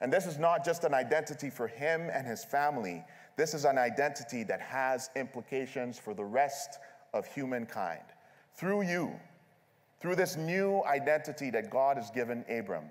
And 0.00 0.12
this 0.12 0.26
is 0.26 0.38
not 0.38 0.64
just 0.64 0.84
an 0.84 0.94
identity 0.94 1.50
for 1.50 1.66
him 1.66 2.10
and 2.12 2.26
his 2.26 2.44
family, 2.44 3.04
this 3.36 3.54
is 3.54 3.64
an 3.64 3.78
identity 3.78 4.44
that 4.44 4.60
has 4.60 5.10
implications 5.16 5.98
for 5.98 6.14
the 6.14 6.24
rest 6.24 6.78
of 7.14 7.26
humankind. 7.26 8.02
Through 8.54 8.82
you, 8.82 9.12
through 10.00 10.16
this 10.16 10.36
new 10.36 10.82
identity 10.84 11.50
that 11.50 11.70
God 11.70 11.96
has 11.96 12.10
given 12.10 12.44
Abram, 12.48 12.84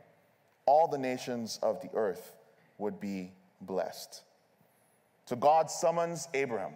all 0.65 0.87
the 0.87 0.97
nations 0.97 1.59
of 1.61 1.81
the 1.81 1.89
earth 1.93 2.35
would 2.77 2.99
be 2.99 3.31
blessed. 3.61 4.23
So 5.25 5.35
God 5.35 5.69
summons 5.69 6.27
Abraham 6.33 6.73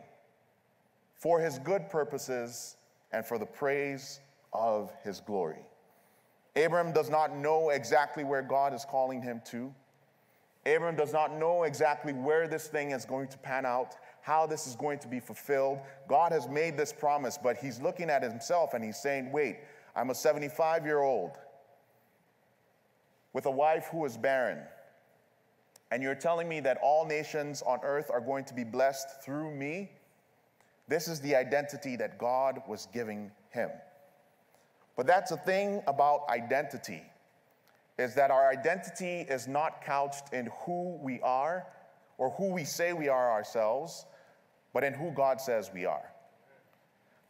for 1.15 1.39
his 1.39 1.59
good 1.59 1.89
purposes 1.89 2.77
and 3.11 3.25
for 3.25 3.37
the 3.37 3.45
praise 3.45 4.19
of 4.53 4.91
his 5.03 5.19
glory. 5.19 5.59
Abram 6.55 6.91
does 6.91 7.09
not 7.09 7.35
know 7.35 7.69
exactly 7.69 8.23
where 8.23 8.41
God 8.41 8.73
is 8.73 8.85
calling 8.85 9.21
him 9.21 9.41
to. 9.47 9.73
Abram 10.65 10.95
does 10.95 11.13
not 11.13 11.37
know 11.37 11.63
exactly 11.63 12.13
where 12.13 12.47
this 12.47 12.67
thing 12.67 12.91
is 12.91 13.05
going 13.05 13.27
to 13.29 13.37
pan 13.37 13.65
out, 13.65 13.95
how 14.21 14.45
this 14.45 14.67
is 14.67 14.75
going 14.75 14.99
to 14.99 15.07
be 15.07 15.19
fulfilled. 15.19 15.79
God 16.07 16.31
has 16.31 16.47
made 16.47 16.77
this 16.77 16.91
promise, 16.91 17.37
but 17.41 17.57
he's 17.57 17.81
looking 17.81 18.09
at 18.09 18.21
himself 18.21 18.73
and 18.73 18.83
he's 18.83 18.97
saying, 18.97 19.31
Wait, 19.31 19.57
I'm 19.95 20.09
a 20.09 20.15
75 20.15 20.85
year 20.85 20.99
old 20.99 21.37
with 23.33 23.45
a 23.45 23.51
wife 23.51 23.87
who 23.91 24.03
is 24.05 24.17
barren. 24.17 24.59
And 25.91 26.03
you're 26.03 26.15
telling 26.15 26.47
me 26.47 26.59
that 26.61 26.77
all 26.83 27.05
nations 27.05 27.63
on 27.63 27.79
earth 27.83 28.11
are 28.11 28.21
going 28.21 28.45
to 28.45 28.53
be 28.53 28.63
blessed 28.63 29.23
through 29.23 29.51
me? 29.51 29.91
This 30.87 31.07
is 31.07 31.19
the 31.21 31.35
identity 31.35 31.95
that 31.95 32.17
God 32.17 32.61
was 32.67 32.87
giving 32.93 33.31
him. 33.49 33.69
But 34.95 35.07
that's 35.07 35.31
the 35.31 35.37
thing 35.37 35.81
about 35.87 36.27
identity 36.29 37.03
is 37.99 38.15
that 38.15 38.31
our 38.31 38.49
identity 38.49 39.25
is 39.29 39.47
not 39.47 39.83
couched 39.83 40.31
in 40.31 40.49
who 40.65 40.97
we 41.01 41.19
are 41.21 41.67
or 42.17 42.29
who 42.31 42.53
we 42.53 42.63
say 42.63 42.93
we 42.93 43.09
are 43.09 43.31
ourselves, 43.31 44.05
but 44.73 44.83
in 44.85 44.93
who 44.93 45.11
God 45.11 45.41
says 45.41 45.69
we 45.73 45.85
are. 45.85 46.09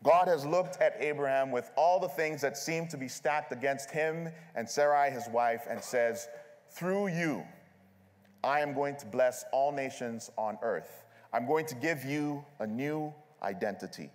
God 0.04 0.28
has 0.28 0.46
looked 0.46 0.80
at 0.80 0.96
Abraham 1.00 1.52
with 1.52 1.72
all 1.76 2.00
the 2.00 2.08
things 2.08 2.40
that 2.42 2.56
seem 2.56 2.88
to 2.90 2.98
be 2.98 3.08
stacked 3.08 3.52
against 3.52 3.90
him 3.90 4.30
and 4.56 4.70
Sarai, 4.70 5.10
his 5.10 5.28
wife, 5.28 5.64
and 5.68 5.84
says, 5.84 6.28
Through 6.70 7.08
you, 7.10 7.44
I 8.44 8.62
am 8.62 8.74
going 8.74 8.96
to 8.98 9.06
bless 9.08 9.44
all 9.52 9.72
nations 9.72 10.30
on 10.38 10.58
earth. 10.62 11.04
I'm 11.34 11.48
going 11.48 11.66
to 11.66 11.76
give 11.76 12.06
you 12.06 12.46
a 12.60 12.68
new 12.68 13.14
identity. 13.42 14.12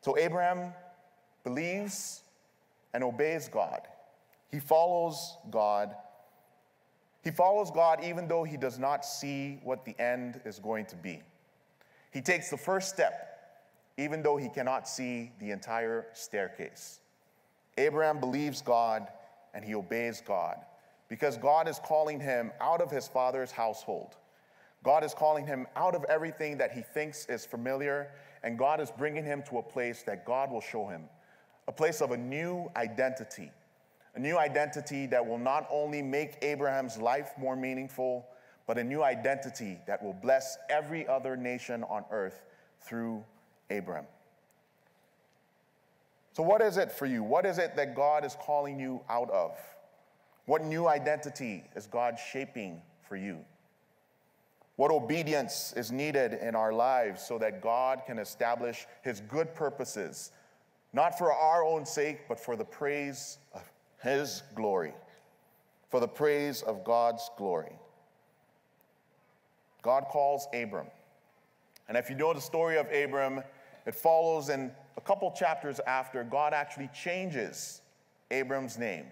So 0.00 0.16
Abraham 0.16 0.72
believes 1.44 2.22
and 2.94 3.04
obeys 3.04 3.48
God. 3.48 3.82
He 4.50 4.60
follows 4.60 5.36
God. 5.50 5.94
He 7.22 7.30
follows 7.30 7.70
God 7.70 8.02
even 8.02 8.28
though 8.28 8.44
he 8.44 8.56
does 8.56 8.78
not 8.78 9.04
see 9.04 9.60
what 9.62 9.84
the 9.84 9.98
end 10.00 10.40
is 10.44 10.58
going 10.58 10.86
to 10.86 10.96
be. 10.96 11.22
He 12.10 12.20
takes 12.20 12.50
the 12.50 12.56
first 12.56 12.88
step 12.88 13.24
even 13.96 14.22
though 14.22 14.36
he 14.36 14.48
cannot 14.48 14.88
see 14.88 15.32
the 15.40 15.50
entire 15.50 16.06
staircase. 16.12 17.00
Abraham 17.76 18.20
believes 18.20 18.62
God 18.62 19.08
and 19.52 19.64
he 19.64 19.74
obeys 19.74 20.22
God 20.24 20.56
because 21.08 21.36
God 21.36 21.68
is 21.68 21.80
calling 21.84 22.20
him 22.20 22.52
out 22.60 22.80
of 22.80 22.90
his 22.90 23.08
father's 23.08 23.50
household. 23.50 24.16
God 24.84 25.02
is 25.04 25.14
calling 25.14 25.46
him 25.46 25.66
out 25.74 25.94
of 25.94 26.04
everything 26.08 26.58
that 26.58 26.72
he 26.72 26.82
thinks 26.82 27.26
is 27.26 27.44
familiar, 27.44 28.10
and 28.42 28.56
God 28.56 28.80
is 28.80 28.90
bringing 28.90 29.24
him 29.24 29.42
to 29.48 29.58
a 29.58 29.62
place 29.62 30.02
that 30.04 30.24
God 30.24 30.50
will 30.50 30.60
show 30.60 30.86
him 30.86 31.04
a 31.66 31.72
place 31.72 32.00
of 32.00 32.12
a 32.12 32.16
new 32.16 32.70
identity, 32.76 33.50
a 34.18 34.20
new 34.20 34.36
identity 34.36 35.06
that 35.06 35.24
will 35.24 35.38
not 35.38 35.68
only 35.70 36.02
make 36.02 36.38
Abraham's 36.42 36.98
life 36.98 37.30
more 37.38 37.54
meaningful, 37.54 38.26
but 38.66 38.76
a 38.76 38.82
new 38.82 39.00
identity 39.00 39.78
that 39.86 40.02
will 40.02 40.12
bless 40.12 40.58
every 40.68 41.06
other 41.06 41.36
nation 41.36 41.84
on 41.84 42.04
earth 42.10 42.44
through 42.80 43.24
Abraham. 43.70 44.06
So, 46.32 46.42
what 46.42 46.60
is 46.60 46.78
it 46.78 46.90
for 46.90 47.06
you? 47.06 47.22
What 47.22 47.46
is 47.46 47.58
it 47.58 47.76
that 47.76 47.94
God 47.94 48.24
is 48.24 48.36
calling 48.42 48.80
you 48.80 49.00
out 49.08 49.30
of? 49.30 49.56
What 50.46 50.64
new 50.64 50.88
identity 50.88 51.62
is 51.76 51.86
God 51.86 52.18
shaping 52.18 52.82
for 53.08 53.16
you? 53.16 53.38
What 54.74 54.90
obedience 54.90 55.72
is 55.76 55.92
needed 55.92 56.32
in 56.34 56.56
our 56.56 56.72
lives 56.72 57.22
so 57.22 57.38
that 57.38 57.62
God 57.62 58.02
can 58.04 58.18
establish 58.18 58.84
his 59.04 59.20
good 59.20 59.54
purposes 59.54 60.32
not 60.92 61.18
for 61.18 61.32
our 61.32 61.64
own 61.64 61.84
sake, 61.84 62.26
but 62.28 62.40
for 62.40 62.56
the 62.56 62.64
praise 62.64 63.38
of 63.52 63.67
His 64.02 64.42
glory, 64.54 64.92
for 65.90 66.00
the 66.00 66.08
praise 66.08 66.62
of 66.62 66.84
God's 66.84 67.28
glory. 67.36 67.72
God 69.82 70.04
calls 70.10 70.46
Abram. 70.54 70.86
And 71.88 71.96
if 71.96 72.10
you 72.10 72.16
know 72.16 72.34
the 72.34 72.40
story 72.40 72.76
of 72.76 72.86
Abram, 72.92 73.42
it 73.86 73.94
follows 73.94 74.50
in 74.50 74.70
a 74.96 75.00
couple 75.00 75.30
chapters 75.32 75.80
after, 75.86 76.22
God 76.22 76.52
actually 76.52 76.90
changes 76.94 77.80
Abram's 78.30 78.76
name. 78.78 79.06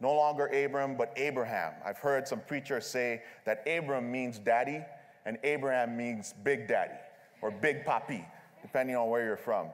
No 0.00 0.12
longer 0.12 0.46
Abram, 0.48 0.96
but 0.96 1.12
Abraham. 1.16 1.72
I've 1.84 1.98
heard 1.98 2.26
some 2.26 2.40
preachers 2.40 2.86
say 2.86 3.22
that 3.44 3.66
Abram 3.66 4.10
means 4.10 4.38
daddy 4.38 4.80
and 5.24 5.38
Abraham 5.44 5.96
means 5.96 6.34
big 6.42 6.66
daddy 6.66 6.98
or 7.40 7.50
big 7.50 7.84
papi, 7.84 8.24
depending 8.62 8.96
on 8.96 9.08
where 9.08 9.24
you're 9.24 9.36
from. 9.36 9.68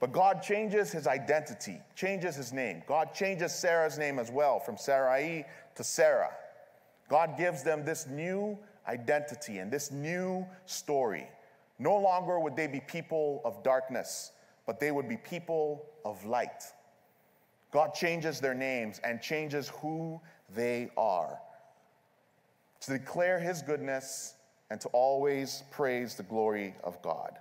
But 0.00 0.12
God 0.12 0.42
changes 0.42 0.90
his 0.90 1.06
identity, 1.06 1.78
changes 1.94 2.34
his 2.34 2.54
name. 2.54 2.82
God 2.88 3.14
changes 3.14 3.54
Sarah's 3.54 3.98
name 3.98 4.18
as 4.18 4.30
well 4.30 4.58
from 4.58 4.78
Sarai 4.78 5.44
to 5.74 5.84
Sarah. 5.84 6.30
God 7.10 7.36
gives 7.36 7.62
them 7.62 7.84
this 7.84 8.06
new 8.06 8.58
identity 8.88 9.58
and 9.58 9.70
this 9.70 9.90
new 9.90 10.46
story. 10.64 11.28
No 11.78 11.98
longer 11.98 12.40
would 12.40 12.56
they 12.56 12.66
be 12.66 12.80
people 12.80 13.42
of 13.44 13.62
darkness, 13.62 14.32
but 14.66 14.80
they 14.80 14.90
would 14.90 15.08
be 15.08 15.18
people 15.18 15.84
of 16.04 16.24
light. 16.24 16.64
God 17.70 17.94
changes 17.94 18.40
their 18.40 18.54
names 18.54 19.00
and 19.04 19.20
changes 19.20 19.68
who 19.68 20.18
they 20.54 20.90
are 20.96 21.38
to 22.80 22.92
declare 22.92 23.38
his 23.38 23.60
goodness 23.60 24.34
and 24.70 24.80
to 24.80 24.88
always 24.88 25.62
praise 25.70 26.14
the 26.14 26.22
glory 26.22 26.74
of 26.82 27.00
God. 27.02 27.38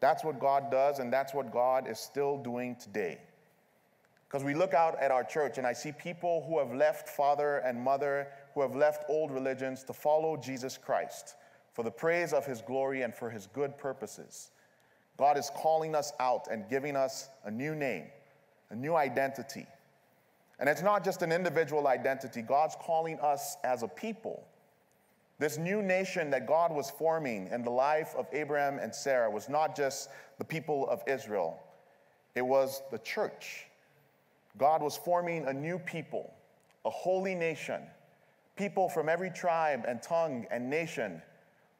That's 0.00 0.24
what 0.24 0.40
God 0.40 0.70
does, 0.70 0.98
and 0.98 1.12
that's 1.12 1.34
what 1.34 1.52
God 1.52 1.88
is 1.88 1.98
still 1.98 2.38
doing 2.38 2.74
today. 2.76 3.18
Because 4.26 4.44
we 4.44 4.54
look 4.54 4.74
out 4.74 5.00
at 5.00 5.10
our 5.10 5.24
church, 5.24 5.58
and 5.58 5.66
I 5.66 5.72
see 5.72 5.92
people 5.92 6.44
who 6.48 6.58
have 6.58 6.72
left 6.72 7.08
father 7.08 7.58
and 7.58 7.80
mother, 7.80 8.28
who 8.54 8.62
have 8.62 8.74
left 8.74 9.04
old 9.08 9.30
religions 9.30 9.84
to 9.84 9.92
follow 9.92 10.36
Jesus 10.36 10.78
Christ 10.78 11.34
for 11.72 11.82
the 11.82 11.90
praise 11.90 12.32
of 12.32 12.46
his 12.46 12.62
glory 12.62 13.02
and 13.02 13.14
for 13.14 13.28
his 13.28 13.46
good 13.48 13.76
purposes. 13.76 14.50
God 15.18 15.36
is 15.36 15.50
calling 15.54 15.94
us 15.94 16.12
out 16.18 16.48
and 16.50 16.68
giving 16.70 16.96
us 16.96 17.28
a 17.44 17.50
new 17.50 17.74
name, 17.74 18.06
a 18.70 18.76
new 18.76 18.94
identity. 18.94 19.66
And 20.58 20.68
it's 20.68 20.82
not 20.82 21.04
just 21.04 21.22
an 21.22 21.32
individual 21.32 21.88
identity, 21.88 22.40
God's 22.40 22.76
calling 22.80 23.18
us 23.20 23.56
as 23.64 23.82
a 23.82 23.88
people 23.88 24.46
this 25.40 25.56
new 25.56 25.82
nation 25.82 26.30
that 26.30 26.46
God 26.46 26.70
was 26.70 26.90
forming 26.90 27.48
in 27.50 27.64
the 27.64 27.70
life 27.70 28.14
of 28.14 28.26
Abraham 28.30 28.78
and 28.78 28.94
Sarah 28.94 29.30
was 29.30 29.48
not 29.48 29.74
just 29.74 30.10
the 30.38 30.44
people 30.44 30.86
of 30.90 31.02
Israel, 31.06 31.58
it 32.34 32.42
was 32.42 32.82
the 32.92 32.98
church. 32.98 33.64
God 34.58 34.82
was 34.82 34.98
forming 34.98 35.46
a 35.46 35.52
new 35.52 35.78
people, 35.78 36.30
a 36.84 36.90
holy 36.90 37.34
nation, 37.34 37.80
people 38.54 38.90
from 38.90 39.08
every 39.08 39.30
tribe 39.30 39.86
and 39.88 40.02
tongue 40.02 40.46
and 40.50 40.68
nation 40.68 41.22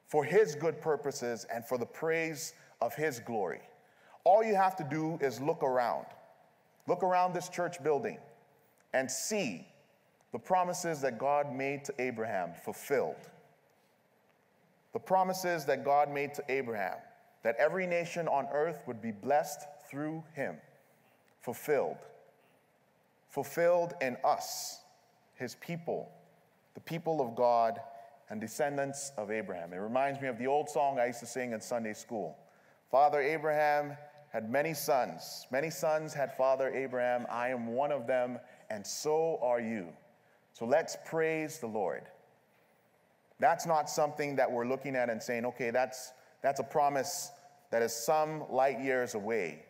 for 0.07 0.25
his 0.25 0.55
good 0.55 0.81
purposes 0.81 1.47
and 1.53 1.63
for 1.63 1.77
the 1.77 1.87
praise 1.87 2.55
of 2.81 2.95
his 2.95 3.21
glory. 3.21 3.61
All 4.25 4.43
you 4.43 4.55
have 4.55 4.75
to 4.77 4.85
do 4.85 5.19
is 5.21 5.39
look 5.39 5.63
around. 5.63 6.07
Look 6.87 7.03
around 7.03 7.35
this 7.35 7.51
church 7.51 7.83
building 7.83 8.17
and 8.95 9.11
see 9.11 9.67
the 10.33 10.39
promises 10.39 11.03
that 11.03 11.19
God 11.19 11.55
made 11.55 11.85
to 11.85 11.95
Abraham 11.99 12.53
fulfilled. 12.65 13.29
The 14.93 14.99
promises 14.99 15.65
that 15.67 15.85
God 15.85 16.11
made 16.11 16.35
to 16.35 16.45
Abraham, 16.49 16.97
that 17.43 17.57
every 17.59 17.87
nation 17.87 18.29
on 18.29 18.47
earth 18.53 18.83
would 18.87 19.01
be 19.01 19.13
blessed 19.13 19.61
through 19.89 20.25
him, 20.35 20.57
fulfilled. 21.41 21.99
Fulfilled 23.29 23.95
in 24.01 24.17
us, 24.25 24.81
his 25.35 25.55
people, 25.57 26.11
the 26.75 26.81
people 26.81 27.21
of 27.21 27.37
God 27.37 27.81
and 28.29 28.41
descendants 28.41 29.13
of 29.17 29.31
Abraham. 29.31 29.73
It 29.73 29.79
reminds 29.79 30.21
me 30.21 30.29
of 30.29 30.39
the 30.39 30.47
old 30.47 30.69
song 30.69 30.99
I 30.99 31.07
used 31.07 31.21
to 31.21 31.27
sing 31.27 31.53
in 31.53 31.61
Sunday 31.61 31.95
school. 31.95 32.37
Father 32.91 33.21
Abraham 33.21 33.97
had 34.33 34.51
many 34.51 34.75
sons. 34.75 35.47
Many 35.51 35.71
sons 35.71 36.15
had 36.15 36.37
Father 36.37 36.73
Abraham. 36.73 37.27
I 37.29 37.49
am 37.49 37.69
one 37.69 37.91
of 37.91 38.07
them, 38.07 38.39
and 38.71 38.87
so 38.87 39.39
are 39.43 39.61
you. 39.61 39.89
So 40.53 40.65
let's 40.65 40.97
praise 41.05 41.59
the 41.59 41.67
Lord. 41.67 42.03
That's 43.41 43.67
not 43.67 43.91
something 43.91 44.37
that 44.37 44.51
we're 44.51 44.67
looking 44.67 44.95
at 44.95 45.11
and 45.11 45.21
saying, 45.21 45.47
okay, 45.47 45.71
that's, 45.71 46.13
that's 46.43 46.61
a 46.61 46.65
promise 46.65 47.33
that 47.71 47.83
is 47.83 47.93
some 47.93 48.45
light 48.51 48.81
years 48.81 49.15
away. 49.15 49.65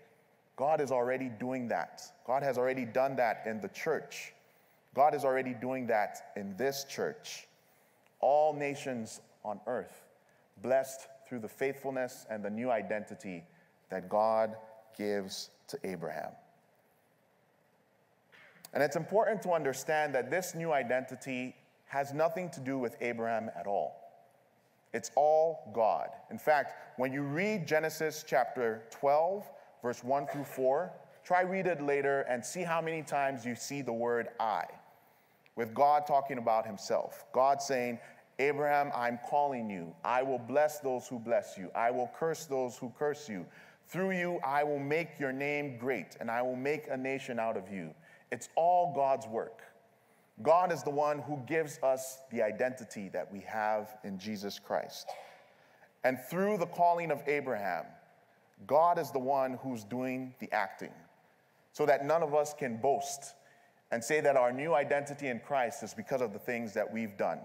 God 0.57 0.81
is 0.81 0.91
already 0.91 1.31
doing 1.39 1.69
that. 1.69 2.03
God 2.27 2.43
has 2.43 2.59
already 2.59 2.85
done 2.85 3.17
that 3.17 3.45
in 3.47 3.61
the 3.61 3.69
church. 3.69 4.35
God 4.95 5.15
is 5.15 5.25
already 5.25 5.55
doing 5.55 5.87
that 5.87 6.33
in 6.37 6.55
this 6.57 6.85
church. 6.85 7.47
All 8.21 8.53
nations 8.53 9.21
on 9.45 9.61
earth 9.67 10.05
blessed 10.62 11.07
through 11.29 11.39
the 11.39 11.49
faithfulness 11.49 12.27
and 12.29 12.45
the 12.45 12.50
new 12.50 12.71
identity 12.71 13.45
that 13.89 14.09
God 14.09 14.57
gives 14.99 15.50
to 15.69 15.79
Abraham. 15.85 16.33
And 18.75 18.83
it's 18.83 18.97
important 18.97 19.43
to 19.43 19.53
understand 19.53 20.15
that 20.15 20.31
this 20.31 20.55
new 20.55 20.73
identity 20.73 21.55
has 21.90 22.14
nothing 22.14 22.49
to 22.49 22.61
do 22.61 22.78
with 22.78 22.97
Abraham 23.00 23.50
at 23.59 23.66
all. 23.66 23.97
It's 24.94 25.11
all 25.16 25.73
God. 25.75 26.11
In 26.30 26.38
fact, 26.38 26.99
when 26.99 27.12
you 27.12 27.23
read 27.23 27.66
Genesis 27.66 28.25
chapter 28.25 28.85
12, 28.90 29.44
verse 29.82 30.04
1 30.04 30.28
through 30.28 30.44
4, 30.44 30.92
try 31.25 31.42
read 31.42 31.66
it 31.66 31.82
later 31.82 32.20
and 32.28 32.44
see 32.44 32.62
how 32.62 32.80
many 32.80 33.02
times 33.02 33.44
you 33.44 33.56
see 33.56 33.82
the 33.82 33.92
word 33.92 34.28
I. 34.38 34.66
With 35.56 35.75
God 35.75 36.06
talking 36.06 36.38
about 36.38 36.64
himself. 36.64 37.25
God 37.32 37.61
saying, 37.61 37.99
Abraham, 38.38 38.92
I'm 38.94 39.18
calling 39.28 39.68
you. 39.68 39.92
I 40.04 40.23
will 40.23 40.38
bless 40.38 40.78
those 40.78 41.09
who 41.09 41.18
bless 41.18 41.59
you. 41.59 41.73
I 41.75 41.90
will 41.90 42.09
curse 42.16 42.44
those 42.47 42.76
who 42.76 42.92
curse 42.97 43.28
you. 43.28 43.44
Through 43.88 44.12
you, 44.12 44.38
I 44.44 44.62
will 44.62 44.78
make 44.78 45.18
your 45.18 45.32
name 45.32 45.76
great, 45.76 46.16
and 46.20 46.30
I 46.30 46.40
will 46.42 46.54
make 46.54 46.85
a 46.88 46.97
nation 46.97 47.40
out 47.40 47.56
of 47.56 47.68
you. 47.68 47.92
It's 48.30 48.49
all 48.54 48.94
God's 48.94 49.26
work. 49.26 49.62
God 50.42 50.73
is 50.73 50.82
the 50.82 50.90
one 50.90 51.20
who 51.20 51.38
gives 51.47 51.78
us 51.82 52.18
the 52.30 52.42
identity 52.42 53.09
that 53.11 53.30
we 53.32 53.40
have 53.40 53.97
in 54.04 54.18
Jesus 54.18 54.59
Christ. 54.59 55.09
And 56.04 56.18
through 56.30 56.59
the 56.59 56.66
calling 56.66 57.11
of 57.11 57.20
Abraham, 57.26 57.85
God 58.66 58.99
is 58.99 59.11
the 59.11 59.18
one 59.18 59.59
who's 59.62 59.85
doing 59.85 60.35
the 60.38 60.50
acting 60.52 60.92
so 61.73 61.85
that 61.87 62.04
none 62.04 62.23
of 62.23 62.35
us 62.35 62.54
can 62.54 62.78
boast 62.78 63.35
and 63.90 64.02
say 64.02 64.20
that 64.20 64.37
our 64.37 64.52
new 64.52 64.75
identity 64.75 65.28
in 65.28 65.40
Christ 65.40 65.82
is 65.82 65.94
because 65.94 66.20
of 66.20 66.32
the 66.32 66.38
things 66.38 66.73
that 66.75 66.90
we've 66.90 67.16
done 67.16 67.40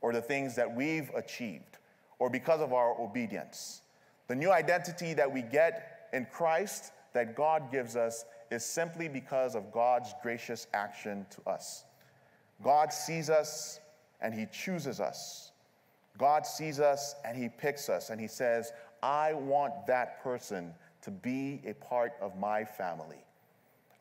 or 0.00 0.12
the 0.12 0.20
things 0.20 0.54
that 0.56 0.74
we've 0.74 1.10
achieved 1.14 1.78
or 2.18 2.28
because 2.28 2.60
of 2.60 2.72
our 2.72 3.00
obedience. 3.00 3.82
The 4.26 4.34
new 4.34 4.50
identity 4.50 5.14
that 5.14 5.32
we 5.32 5.42
get 5.42 6.08
in 6.12 6.26
Christ 6.30 6.92
that 7.14 7.34
God 7.34 7.70
gives 7.72 7.96
us 7.96 8.24
is 8.50 8.64
simply 8.64 9.08
because 9.08 9.54
of 9.54 9.72
God's 9.72 10.14
gracious 10.22 10.66
action 10.74 11.26
to 11.30 11.50
us. 11.50 11.84
God 12.62 12.92
sees 12.92 13.30
us 13.30 13.80
and 14.20 14.34
He 14.34 14.46
chooses 14.46 15.00
us. 15.00 15.52
God 16.16 16.44
sees 16.46 16.80
us 16.80 17.14
and 17.24 17.36
He 17.36 17.48
picks 17.48 17.88
us 17.88 18.10
and 18.10 18.20
He 18.20 18.28
says, 18.28 18.72
I 19.02 19.32
want 19.32 19.86
that 19.86 20.22
person 20.22 20.74
to 21.02 21.10
be 21.10 21.62
a 21.64 21.74
part 21.74 22.14
of 22.20 22.36
my 22.36 22.64
family. 22.64 23.24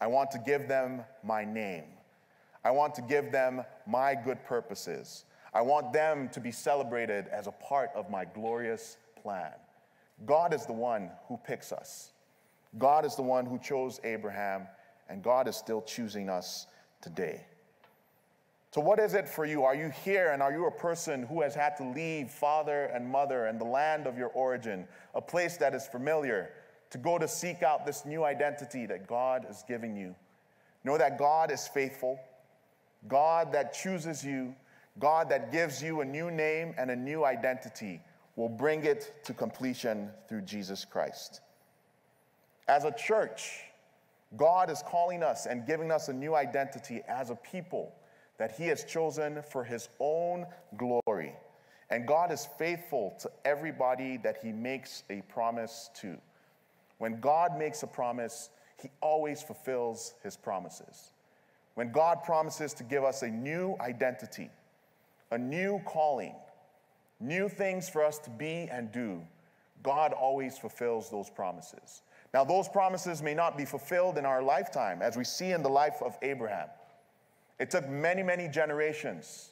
I 0.01 0.07
want 0.07 0.31
to 0.31 0.39
give 0.39 0.67
them 0.67 1.03
my 1.23 1.45
name. 1.45 1.85
I 2.63 2.71
want 2.71 2.95
to 2.95 3.01
give 3.01 3.31
them 3.31 3.63
my 3.85 4.15
good 4.15 4.43
purposes. 4.43 5.25
I 5.53 5.61
want 5.61 5.93
them 5.93 6.29
to 6.29 6.39
be 6.39 6.51
celebrated 6.51 7.27
as 7.31 7.47
a 7.47 7.51
part 7.51 7.91
of 7.95 8.09
my 8.09 8.25
glorious 8.25 8.97
plan. 9.21 9.53
God 10.25 10.53
is 10.53 10.65
the 10.65 10.73
one 10.73 11.11
who 11.27 11.37
picks 11.37 11.71
us. 11.71 12.11
God 12.77 13.05
is 13.05 13.15
the 13.15 13.21
one 13.21 13.45
who 13.45 13.57
chose 13.59 13.99
Abraham, 14.03 14.67
and 15.09 15.23
God 15.23 15.47
is 15.47 15.55
still 15.55 15.81
choosing 15.81 16.29
us 16.29 16.67
today. 17.01 17.45
So, 18.71 18.81
what 18.81 18.99
is 18.99 19.13
it 19.13 19.29
for 19.29 19.45
you? 19.45 19.63
Are 19.63 19.75
you 19.75 19.89
here 20.03 20.31
and 20.31 20.43
are 20.43 20.51
you 20.51 20.65
a 20.65 20.71
person 20.71 21.23
who 21.23 21.41
has 21.41 21.55
had 21.55 21.77
to 21.77 21.83
leave 21.83 22.29
father 22.29 22.85
and 22.85 23.07
mother 23.07 23.45
and 23.45 23.59
the 23.59 23.65
land 23.65 24.07
of 24.07 24.17
your 24.17 24.29
origin, 24.29 24.87
a 25.15 25.21
place 25.21 25.57
that 25.57 25.73
is 25.73 25.87
familiar, 25.87 26.51
to 26.89 26.97
go 26.97 27.17
to 27.17 27.27
seek 27.27 27.63
out 27.63 27.85
this 27.85 28.05
new 28.05 28.23
identity 28.25 28.85
that 28.85 29.07
God 29.07 29.45
is 29.49 29.63
giving 29.67 29.95
you? 29.95 30.13
Know 30.83 30.97
that 30.97 31.17
God 31.17 31.51
is 31.51 31.67
faithful, 31.67 32.19
God 33.07 33.53
that 33.53 33.73
chooses 33.73 34.23
you, 34.23 34.53
God 34.99 35.29
that 35.29 35.51
gives 35.51 35.81
you 35.81 36.01
a 36.01 36.05
new 36.05 36.29
name 36.29 36.73
and 36.77 36.91
a 36.91 36.95
new 36.95 37.23
identity 37.23 38.01
will 38.35 38.49
bring 38.49 38.83
it 38.83 39.13
to 39.23 39.33
completion 39.33 40.09
through 40.27 40.41
Jesus 40.41 40.85
Christ. 40.85 41.41
As 42.67 42.83
a 42.83 42.91
church, 42.91 43.61
God 44.35 44.69
is 44.69 44.83
calling 44.85 45.23
us 45.23 45.45
and 45.45 45.65
giving 45.65 45.91
us 45.91 46.09
a 46.09 46.13
new 46.13 46.35
identity 46.35 47.01
as 47.07 47.29
a 47.29 47.35
people 47.35 47.93
that 48.37 48.53
He 48.53 48.67
has 48.67 48.83
chosen 48.83 49.41
for 49.41 49.63
His 49.63 49.89
own 49.99 50.45
glory. 50.77 51.33
And 51.89 52.07
God 52.07 52.31
is 52.31 52.47
faithful 52.57 53.15
to 53.21 53.31
everybody 53.45 54.17
that 54.17 54.37
He 54.41 54.51
makes 54.51 55.03
a 55.09 55.21
promise 55.29 55.89
to. 56.01 56.17
When 56.97 57.19
God 57.19 57.57
makes 57.57 57.83
a 57.83 57.87
promise, 57.87 58.49
He 58.81 58.89
always 59.01 59.41
fulfills 59.41 60.13
His 60.23 60.35
promises. 60.35 61.11
When 61.75 61.91
God 61.91 62.23
promises 62.23 62.73
to 62.73 62.83
give 62.83 63.03
us 63.03 63.21
a 63.21 63.27
new 63.27 63.75
identity, 63.79 64.49
a 65.31 65.37
new 65.37 65.79
calling, 65.85 66.33
new 67.19 67.47
things 67.49 67.87
for 67.87 68.03
us 68.03 68.17
to 68.19 68.29
be 68.29 68.67
and 68.71 68.91
do, 68.91 69.21
God 69.83 70.11
always 70.11 70.57
fulfills 70.57 71.09
those 71.09 71.29
promises. 71.29 72.01
Now, 72.33 72.43
those 72.43 72.67
promises 72.67 73.21
may 73.21 73.33
not 73.33 73.57
be 73.57 73.63
fulfilled 73.63 74.17
in 74.17 74.25
our 74.25 74.41
lifetime, 74.41 75.01
as 75.01 75.15
we 75.15 75.23
see 75.23 75.51
in 75.51 75.63
the 75.63 75.69
life 75.69 76.01
of 76.03 76.17
Abraham. 76.21 76.67
It 77.59 77.71
took 77.71 77.87
many, 77.89 78.23
many 78.23 78.47
generations 78.47 79.51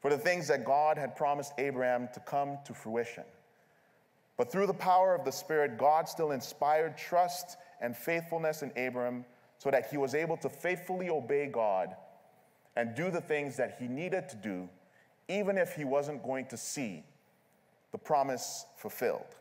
for 0.00 0.10
the 0.10 0.18
things 0.18 0.48
that 0.48 0.64
God 0.64 0.96
had 0.96 1.16
promised 1.16 1.52
Abraham 1.58 2.08
to 2.14 2.20
come 2.20 2.58
to 2.64 2.72
fruition. 2.72 3.24
But 4.36 4.52
through 4.52 4.68
the 4.68 4.74
power 4.74 5.14
of 5.14 5.24
the 5.24 5.32
Spirit, 5.32 5.76
God 5.76 6.08
still 6.08 6.30
inspired 6.30 6.96
trust 6.96 7.56
and 7.80 7.96
faithfulness 7.96 8.62
in 8.62 8.72
Abraham 8.76 9.24
so 9.58 9.70
that 9.70 9.90
he 9.90 9.96
was 9.96 10.14
able 10.14 10.36
to 10.38 10.48
faithfully 10.48 11.10
obey 11.10 11.46
God 11.46 11.96
and 12.76 12.94
do 12.94 13.10
the 13.10 13.20
things 13.20 13.56
that 13.56 13.76
he 13.80 13.88
needed 13.88 14.28
to 14.28 14.36
do, 14.36 14.68
even 15.28 15.58
if 15.58 15.74
he 15.74 15.84
wasn't 15.84 16.22
going 16.22 16.46
to 16.46 16.56
see 16.56 17.02
the 17.90 17.98
promise 17.98 18.66
fulfilled. 18.76 19.34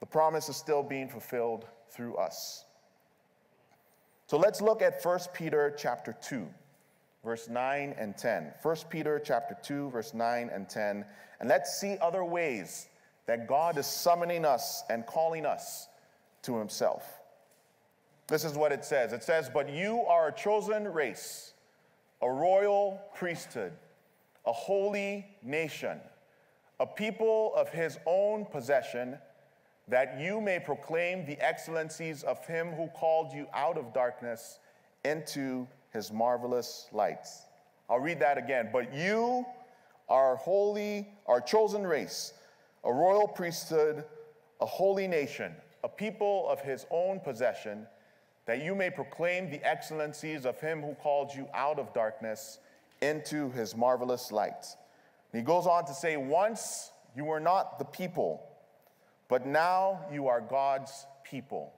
The 0.00 0.06
promise 0.06 0.48
is 0.48 0.56
still 0.56 0.82
being 0.82 1.08
fulfilled 1.08 1.66
through 1.90 2.16
us. 2.16 2.64
So 4.26 4.38
let's 4.38 4.62
look 4.62 4.80
at 4.80 5.04
1 5.04 5.18
Peter 5.34 5.74
chapter 5.76 6.16
2, 6.22 6.48
verse 7.24 7.48
9 7.48 7.94
and 7.98 8.16
10. 8.16 8.52
1 8.62 8.76
Peter 8.90 9.20
chapter 9.22 9.56
2, 9.62 9.90
verse 9.90 10.14
9 10.14 10.50
and 10.52 10.68
10. 10.68 11.04
And 11.40 11.48
let's 11.48 11.78
see 11.78 11.96
other 12.00 12.24
ways 12.24 12.88
that 13.26 13.46
God 13.46 13.78
is 13.78 13.86
summoning 13.86 14.44
us 14.44 14.82
and 14.90 15.06
calling 15.06 15.46
us 15.46 15.88
to 16.42 16.58
himself. 16.58 17.20
This 18.28 18.44
is 18.44 18.54
what 18.54 18.72
it 18.72 18.84
says. 18.84 19.12
It 19.12 19.22
says, 19.22 19.48
"But 19.48 19.68
you 19.68 20.04
are 20.06 20.28
a 20.28 20.32
chosen 20.32 20.92
race, 20.92 21.54
a 22.20 22.30
royal 22.30 23.00
priesthood, 23.14 23.72
a 24.46 24.52
holy 24.52 25.36
nation, 25.42 26.00
a 26.80 26.86
people 26.86 27.54
of 27.54 27.68
his 27.68 27.98
own 28.06 28.46
possession." 28.46 29.18
that 29.88 30.18
you 30.18 30.40
may 30.40 30.60
proclaim 30.60 31.26
the 31.26 31.38
excellencies 31.40 32.22
of 32.22 32.44
him 32.46 32.72
who 32.72 32.86
called 32.88 33.32
you 33.32 33.46
out 33.52 33.76
of 33.76 33.92
darkness 33.92 34.58
into 35.04 35.66
his 35.92 36.12
marvelous 36.12 36.88
lights. 36.92 37.42
I'll 37.88 38.00
read 38.00 38.20
that 38.20 38.38
again. 38.38 38.70
But 38.72 38.94
you 38.94 39.44
are 40.08 40.36
holy, 40.36 41.08
our 41.26 41.40
chosen 41.40 41.86
race, 41.86 42.32
a 42.84 42.92
royal 42.92 43.28
priesthood, 43.28 44.04
a 44.60 44.66
holy 44.66 45.06
nation, 45.06 45.54
a 45.84 45.88
people 45.88 46.46
of 46.48 46.60
his 46.60 46.86
own 46.90 47.20
possession, 47.20 47.86
that 48.46 48.64
you 48.64 48.74
may 48.74 48.90
proclaim 48.90 49.50
the 49.50 49.62
excellencies 49.64 50.46
of 50.46 50.60
him 50.60 50.82
who 50.82 50.94
called 50.94 51.30
you 51.34 51.48
out 51.54 51.78
of 51.78 51.92
darkness 51.92 52.58
into 53.00 53.50
his 53.50 53.76
marvelous 53.76 54.32
light. 54.32 54.66
And 55.32 55.40
he 55.40 55.44
goes 55.44 55.66
on 55.66 55.84
to 55.86 55.94
say, 55.94 56.16
Once 56.16 56.90
you 57.16 57.24
were 57.24 57.40
not 57.40 57.78
the 57.78 57.84
people 57.84 58.48
but 59.32 59.46
now 59.46 59.98
you 60.12 60.28
are 60.28 60.42
God's 60.42 61.06
people. 61.24 61.72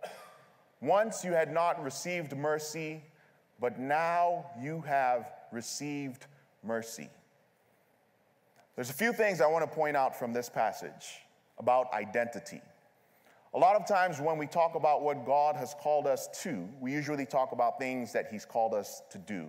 Once 0.80 1.22
you 1.22 1.30
had 1.30 1.52
not 1.52 1.80
received 1.84 2.36
mercy, 2.36 3.00
but 3.60 3.78
now 3.78 4.46
you 4.60 4.80
have 4.82 5.32
received 5.52 6.26
mercy. 6.62 7.08
There's 8.76 8.90
a 8.90 8.94
few 8.94 9.12
things 9.12 9.40
I 9.40 9.46
want 9.46 9.68
to 9.68 9.74
point 9.74 9.96
out 9.96 10.18
from 10.18 10.32
this 10.32 10.48
passage 10.48 11.20
about 11.58 11.92
identity. 11.92 12.60
A 13.54 13.58
lot 13.58 13.76
of 13.76 13.86
times 13.86 14.20
when 14.20 14.36
we 14.36 14.48
talk 14.48 14.74
about 14.74 15.02
what 15.02 15.24
God 15.24 15.54
has 15.54 15.74
called 15.80 16.08
us 16.08 16.28
to, 16.42 16.68
we 16.80 16.90
usually 16.92 17.24
talk 17.24 17.52
about 17.52 17.78
things 17.78 18.12
that 18.12 18.26
He's 18.30 18.44
called 18.44 18.74
us 18.74 19.02
to 19.10 19.18
do. 19.18 19.46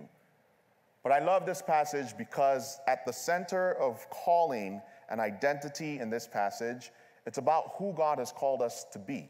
But 1.02 1.10
I 1.10 1.18
love 1.18 1.44
this 1.44 1.60
passage 1.60 2.16
because 2.16 2.78
at 2.86 3.04
the 3.04 3.12
center 3.12 3.72
of 3.74 4.08
calling 4.10 4.80
and 5.08 5.20
identity 5.20 5.98
in 5.98 6.10
this 6.10 6.26
passage 6.26 6.90
it's 7.26 7.38
about 7.38 7.74
who 7.76 7.92
God 7.92 8.18
has 8.18 8.30
called 8.30 8.62
us 8.62 8.84
to 8.92 9.00
be, 9.00 9.28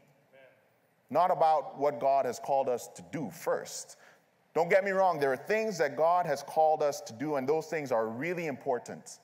not 1.09 1.31
about 1.31 1.79
what 1.79 1.99
God 1.99 2.25
has 2.25 2.39
called 2.39 2.69
us 2.69 2.87
to 2.95 3.03
do 3.11 3.31
first. 3.31 3.97
Don't 4.57 4.71
get 4.71 4.83
me 4.83 4.89
wrong, 4.89 5.19
there 5.19 5.31
are 5.31 5.37
things 5.37 5.77
that 5.77 5.95
God 5.95 6.25
has 6.25 6.41
called 6.41 6.81
us 6.81 6.99
to 7.01 7.13
do, 7.13 7.35
and 7.35 7.47
those 7.47 7.67
things 7.67 7.91
are 7.91 8.07
really 8.07 8.47
important. 8.47 9.19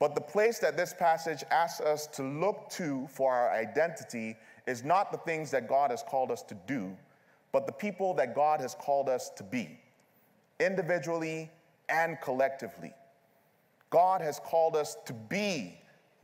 But 0.00 0.14
the 0.14 0.22
place 0.22 0.58
that 0.60 0.74
this 0.74 0.94
passage 0.94 1.44
asks 1.50 1.82
us 1.82 2.06
to 2.14 2.22
look 2.22 2.70
to 2.70 3.06
for 3.10 3.30
our 3.30 3.52
identity 3.52 4.38
is 4.66 4.82
not 4.82 5.12
the 5.12 5.18
things 5.18 5.50
that 5.50 5.68
God 5.68 5.90
has 5.90 6.02
called 6.02 6.30
us 6.30 6.42
to 6.44 6.56
do, 6.66 6.96
but 7.52 7.66
the 7.66 7.74
people 7.74 8.14
that 8.14 8.34
God 8.34 8.62
has 8.62 8.74
called 8.74 9.10
us 9.10 9.28
to 9.36 9.42
be, 9.42 9.78
individually 10.58 11.50
and 11.90 12.18
collectively. 12.22 12.94
God 13.90 14.22
has 14.22 14.40
called 14.40 14.76
us 14.76 14.96
to 15.04 15.12
be 15.12 15.78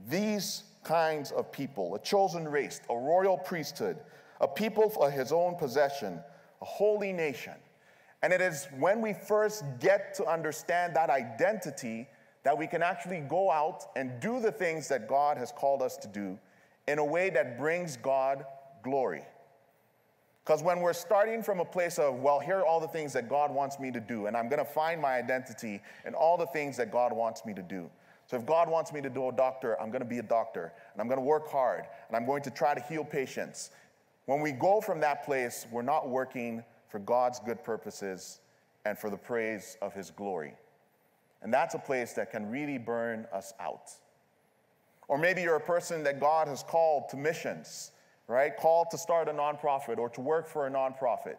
these 0.08 0.62
kinds 0.82 1.30
of 1.30 1.52
people 1.52 1.94
a 1.94 1.98
chosen 1.98 2.48
race, 2.48 2.80
a 2.88 2.96
royal 2.96 3.36
priesthood, 3.36 3.98
a 4.40 4.48
people 4.48 4.88
for 4.88 5.10
his 5.10 5.30
own 5.30 5.56
possession, 5.56 6.18
a 6.62 6.64
holy 6.64 7.12
nation. 7.12 7.52
And 8.22 8.32
it 8.32 8.40
is 8.40 8.68
when 8.78 9.00
we 9.00 9.14
first 9.14 9.64
get 9.80 10.14
to 10.14 10.26
understand 10.26 10.94
that 10.96 11.10
identity 11.10 12.06
that 12.42 12.56
we 12.56 12.66
can 12.66 12.82
actually 12.82 13.20
go 13.20 13.50
out 13.50 13.84
and 13.96 14.18
do 14.20 14.40
the 14.40 14.52
things 14.52 14.88
that 14.88 15.08
God 15.08 15.36
has 15.36 15.52
called 15.52 15.82
us 15.82 15.96
to 15.98 16.08
do 16.08 16.38
in 16.88 16.98
a 16.98 17.04
way 17.04 17.30
that 17.30 17.58
brings 17.58 17.96
God 17.96 18.44
glory. 18.82 19.22
Because 20.44 20.62
when 20.62 20.80
we're 20.80 20.94
starting 20.94 21.42
from 21.42 21.60
a 21.60 21.64
place 21.64 21.98
of, 21.98 22.20
well, 22.20 22.40
here 22.40 22.58
are 22.58 22.66
all 22.66 22.80
the 22.80 22.88
things 22.88 23.12
that 23.12 23.28
God 23.28 23.54
wants 23.54 23.78
me 23.78 23.90
to 23.92 24.00
do, 24.00 24.26
and 24.26 24.36
I'm 24.36 24.48
going 24.48 24.58
to 24.58 24.70
find 24.70 25.00
my 25.00 25.16
identity 25.16 25.80
in 26.06 26.14
all 26.14 26.36
the 26.36 26.46
things 26.46 26.76
that 26.78 26.90
God 26.90 27.12
wants 27.12 27.44
me 27.44 27.52
to 27.54 27.62
do. 27.62 27.90
So 28.26 28.36
if 28.36 28.46
God 28.46 28.68
wants 28.68 28.92
me 28.92 29.00
to 29.02 29.10
do 29.10 29.28
a 29.28 29.32
doctor, 29.32 29.80
I'm 29.80 29.90
going 29.90 30.02
to 30.02 30.08
be 30.08 30.18
a 30.18 30.22
doctor, 30.22 30.72
and 30.92 31.00
I'm 31.00 31.08
going 31.08 31.18
to 31.18 31.24
work 31.24 31.50
hard, 31.50 31.84
and 32.08 32.16
I'm 32.16 32.26
going 32.26 32.42
to 32.44 32.50
try 32.50 32.74
to 32.74 32.80
heal 32.80 33.04
patients. 33.04 33.70
When 34.26 34.40
we 34.40 34.52
go 34.52 34.80
from 34.80 35.00
that 35.00 35.24
place, 35.24 35.66
we're 35.70 35.82
not 35.82 36.08
working 36.08 36.64
for 36.90 36.98
God's 36.98 37.38
good 37.38 37.62
purposes 37.64 38.40
and 38.84 38.98
for 38.98 39.08
the 39.10 39.16
praise 39.16 39.76
of 39.80 39.94
His 39.94 40.10
glory. 40.10 40.54
And 41.42 41.54
that's 41.54 41.74
a 41.74 41.78
place 41.78 42.12
that 42.14 42.30
can 42.30 42.50
really 42.50 42.78
burn 42.78 43.26
us 43.32 43.54
out. 43.60 43.90
Or 45.08 45.16
maybe 45.16 45.42
you're 45.42 45.56
a 45.56 45.60
person 45.60 46.02
that 46.04 46.20
God 46.20 46.48
has 46.48 46.62
called 46.62 47.08
to 47.10 47.16
missions, 47.16 47.92
right? 48.28 48.56
Called 48.56 48.88
to 48.90 48.98
start 48.98 49.28
a 49.28 49.32
nonprofit 49.32 49.98
or 49.98 50.08
to 50.10 50.20
work 50.20 50.46
for 50.46 50.66
a 50.66 50.70
nonprofit. 50.70 51.36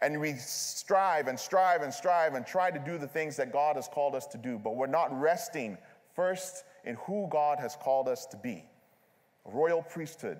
And 0.00 0.20
we 0.20 0.34
strive 0.34 1.26
and 1.26 1.38
strive 1.38 1.82
and 1.82 1.92
strive 1.92 2.34
and 2.34 2.46
try 2.46 2.70
to 2.70 2.78
do 2.78 2.98
the 2.98 3.08
things 3.08 3.36
that 3.36 3.52
God 3.52 3.76
has 3.76 3.88
called 3.88 4.14
us 4.14 4.26
to 4.28 4.38
do, 4.38 4.58
but 4.58 4.76
we're 4.76 4.86
not 4.86 5.08
resting 5.18 5.76
first 6.14 6.64
in 6.84 6.94
who 7.06 7.28
God 7.30 7.58
has 7.58 7.76
called 7.76 8.08
us 8.08 8.26
to 8.26 8.36
be 8.36 8.64
a 9.46 9.50
royal 9.50 9.82
priesthood, 9.82 10.38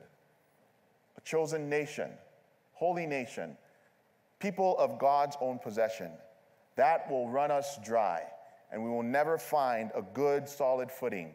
a 1.17 1.21
chosen 1.23 1.69
nation, 1.69 2.11
holy 2.73 3.07
nation, 3.07 3.57
people 4.39 4.77
of 4.79 4.99
God's 4.99 5.37
own 5.41 5.59
possession. 5.59 6.11
That 6.77 7.11
will 7.11 7.29
run 7.29 7.51
us 7.51 7.79
dry, 7.85 8.23
and 8.71 8.83
we 8.83 8.91
will 8.91 9.03
never 9.03 9.39
find 9.39 9.91
a 9.95 10.03
good, 10.03 10.49
solid 10.49 10.91
footing 10.91 11.35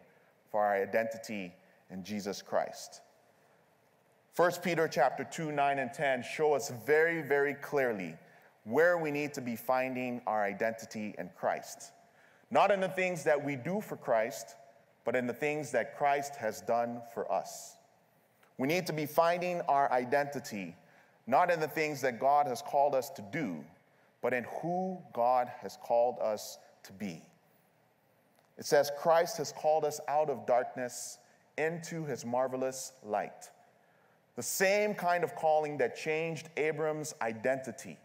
for 0.50 0.64
our 0.64 0.82
identity 0.82 1.54
in 1.90 2.04
Jesus 2.04 2.42
Christ. 2.42 3.02
1 4.36 4.52
Peter 4.64 4.88
chapter 4.88 5.24
2, 5.24 5.52
9 5.52 5.80
and 5.80 5.94
10 5.94 6.24
show 6.24 6.54
us 6.54 6.72
very, 6.86 7.22
very 7.22 7.54
clearly 7.54 8.16
where 8.64 8.98
we 8.98 9.12
need 9.12 9.34
to 9.34 9.42
be 9.42 9.56
finding 9.56 10.22
our 10.26 10.44
identity 10.44 11.14
in 11.18 11.30
Christ. 11.38 11.92
Not 12.50 12.72
in 12.72 12.80
the 12.80 12.88
things 12.88 13.24
that 13.26 13.44
we 13.44 13.56
do 13.56 13.82
for 13.82 13.98
Christ, 13.98 14.56
but 15.06 15.16
in 15.16 15.28
the 15.28 15.34
things 15.34 15.72
that 15.72 15.98
Christ 15.98 16.36
has 16.38 16.62
done 16.62 17.02
for 17.14 17.30
us. 17.32 17.76
We 18.58 18.68
need 18.68 18.88
to 18.88 18.94
be 18.94 19.06
finding 19.06 19.62
our 19.62 19.92
identity 19.92 20.76
not 21.28 21.52
in 21.52 21.60
the 21.60 21.68
things 21.68 22.02
that 22.02 22.20
God 22.20 22.48
has 22.48 22.62
called 22.62 22.96
us 22.96 23.10
to 23.12 23.22
do, 23.22 23.64
but 24.22 24.34
in 24.34 24.46
who 24.62 24.98
God 25.14 25.52
has 25.62 25.78
called 25.82 26.18
us 26.22 26.58
to 26.84 26.94
be. 26.94 27.22
It 28.58 28.66
says, 28.66 28.92
Christ 29.00 29.38
has 29.38 29.52
called 29.52 29.86
us 29.86 30.00
out 30.08 30.30
of 30.30 30.46
darkness 30.46 31.18
into 31.58 32.06
his 32.06 32.26
marvelous 32.26 32.94
light. 33.04 33.50
The 34.36 34.44
same 34.44 34.94
kind 34.94 35.24
of 35.24 35.36
calling 35.36 35.78
that 35.78 35.96
changed 35.96 36.50
Abram's 36.58 37.14
identity, 37.22 37.98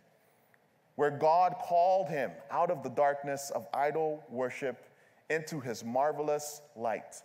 where 0.97 1.11
God 1.11 1.55
called 1.63 2.09
him 2.09 2.31
out 2.51 2.71
of 2.71 2.83
the 2.83 2.91
darkness 2.91 3.51
of 3.55 3.67
idol 3.73 4.23
worship 4.29 4.85
into 5.31 5.61
his 5.61 5.85
marvelous 5.85 6.63
light, 6.77 7.23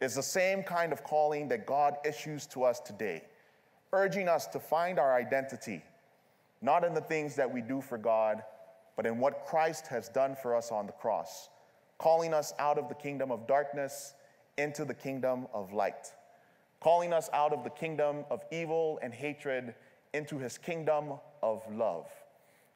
is 0.00 0.14
the 0.14 0.22
same 0.22 0.62
kind 0.62 0.92
of 0.92 1.02
calling 1.04 1.48
that 1.48 1.66
God 1.66 1.96
issues 2.04 2.46
to 2.48 2.64
us 2.64 2.80
today 2.80 3.22
urging 3.92 4.28
us 4.28 4.46
to 4.48 4.60
find 4.60 4.98
our 4.98 5.14
identity, 5.14 5.82
not 6.62 6.84
in 6.84 6.94
the 6.94 7.00
things 7.00 7.36
that 7.36 7.52
we 7.52 7.60
do 7.60 7.80
for 7.80 7.98
God, 7.98 8.42
but 8.96 9.06
in 9.06 9.18
what 9.18 9.44
Christ 9.46 9.86
has 9.88 10.08
done 10.08 10.36
for 10.40 10.54
us 10.56 10.72
on 10.72 10.86
the 10.86 10.92
cross, 10.92 11.48
calling 11.98 12.32
us 12.34 12.52
out 12.58 12.78
of 12.78 12.88
the 12.88 12.94
kingdom 12.94 13.30
of 13.30 13.46
darkness 13.46 14.14
into 14.58 14.84
the 14.84 14.94
kingdom 14.94 15.46
of 15.52 15.72
light, 15.72 16.12
calling 16.80 17.12
us 17.12 17.28
out 17.32 17.52
of 17.52 17.62
the 17.62 17.70
kingdom 17.70 18.24
of 18.30 18.42
evil 18.50 18.98
and 19.02 19.12
hatred 19.12 19.74
into 20.14 20.38
his 20.38 20.56
kingdom 20.56 21.12
of 21.42 21.62
love, 21.70 22.06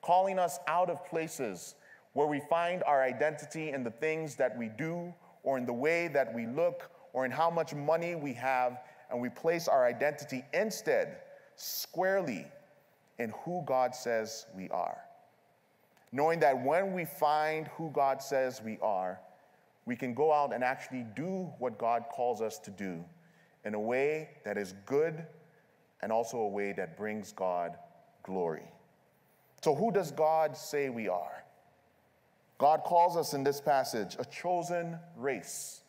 calling 0.03 0.39
us 0.39 0.59
out 0.67 0.91
of 0.91 1.05
places 1.07 1.75
where 2.13 2.27
we 2.27 2.41
find 2.51 2.83
our 2.85 3.03
identity 3.03 3.71
in 3.71 3.83
the 3.83 3.91
things 3.91 4.35
that 4.37 4.57
we 4.59 4.69
do 4.69 5.15
or 5.43 5.57
in 5.57 5.65
the 5.65 5.73
way 5.73 6.09
that 6.09 6.35
we 6.35 6.47
look 6.47 6.91
or 7.13 7.25
in 7.25 7.31
how 7.31 7.51
much 7.51 7.75
money 7.75 8.15
we 8.15 8.33
have 8.35 8.79
and 9.11 9.21
we 9.21 9.29
place 9.29 9.69
our 9.69 9.87
identity 9.87 10.45
instead 10.53 11.19
squarely 11.57 12.47
in 13.19 13.33
who 13.45 13.63
God 13.67 13.95
says 13.95 14.47
we 14.57 14.69
are. 14.71 14.99
Knowing 16.13 16.41
that 16.41 16.61
when 16.65 16.93
we 16.93 17.05
find 17.05 17.69
who 17.69 17.91
God 17.91 18.23
says 18.23 18.61
we 18.65 18.79
are, 18.83 19.21
we 19.85 19.95
can 19.97 20.15
go 20.15 20.33
out 20.33 20.53
and 20.53 20.65
actually 20.65 21.05
do 21.15 21.53
what 21.59 21.79
God 21.79 22.05
calls 22.11 22.41
us 22.41 22.59
to 22.61 22.71
do 22.71 23.05
in 23.65 23.75
a 23.75 23.81
way 23.81 24.31
that 24.45 24.57
is 24.57 24.75
good 24.87 25.25
and 26.03 26.11
also 26.11 26.39
a 26.39 26.49
way 26.49 26.73
that 26.73 26.97
brings 26.97 27.33
God 27.33 27.77
glory. 28.23 28.69
So, 29.63 29.75
who 29.75 29.91
does 29.91 30.11
God 30.11 30.57
say 30.57 30.89
we 30.89 31.09
are? 31.09 31.45
God 32.59 32.83
calls 32.85 33.17
us 33.17 33.35
in 33.35 33.43
this 33.43 33.61
passage 33.61 34.17
a 34.19 34.25
chosen 34.25 34.99
race, 35.17 35.83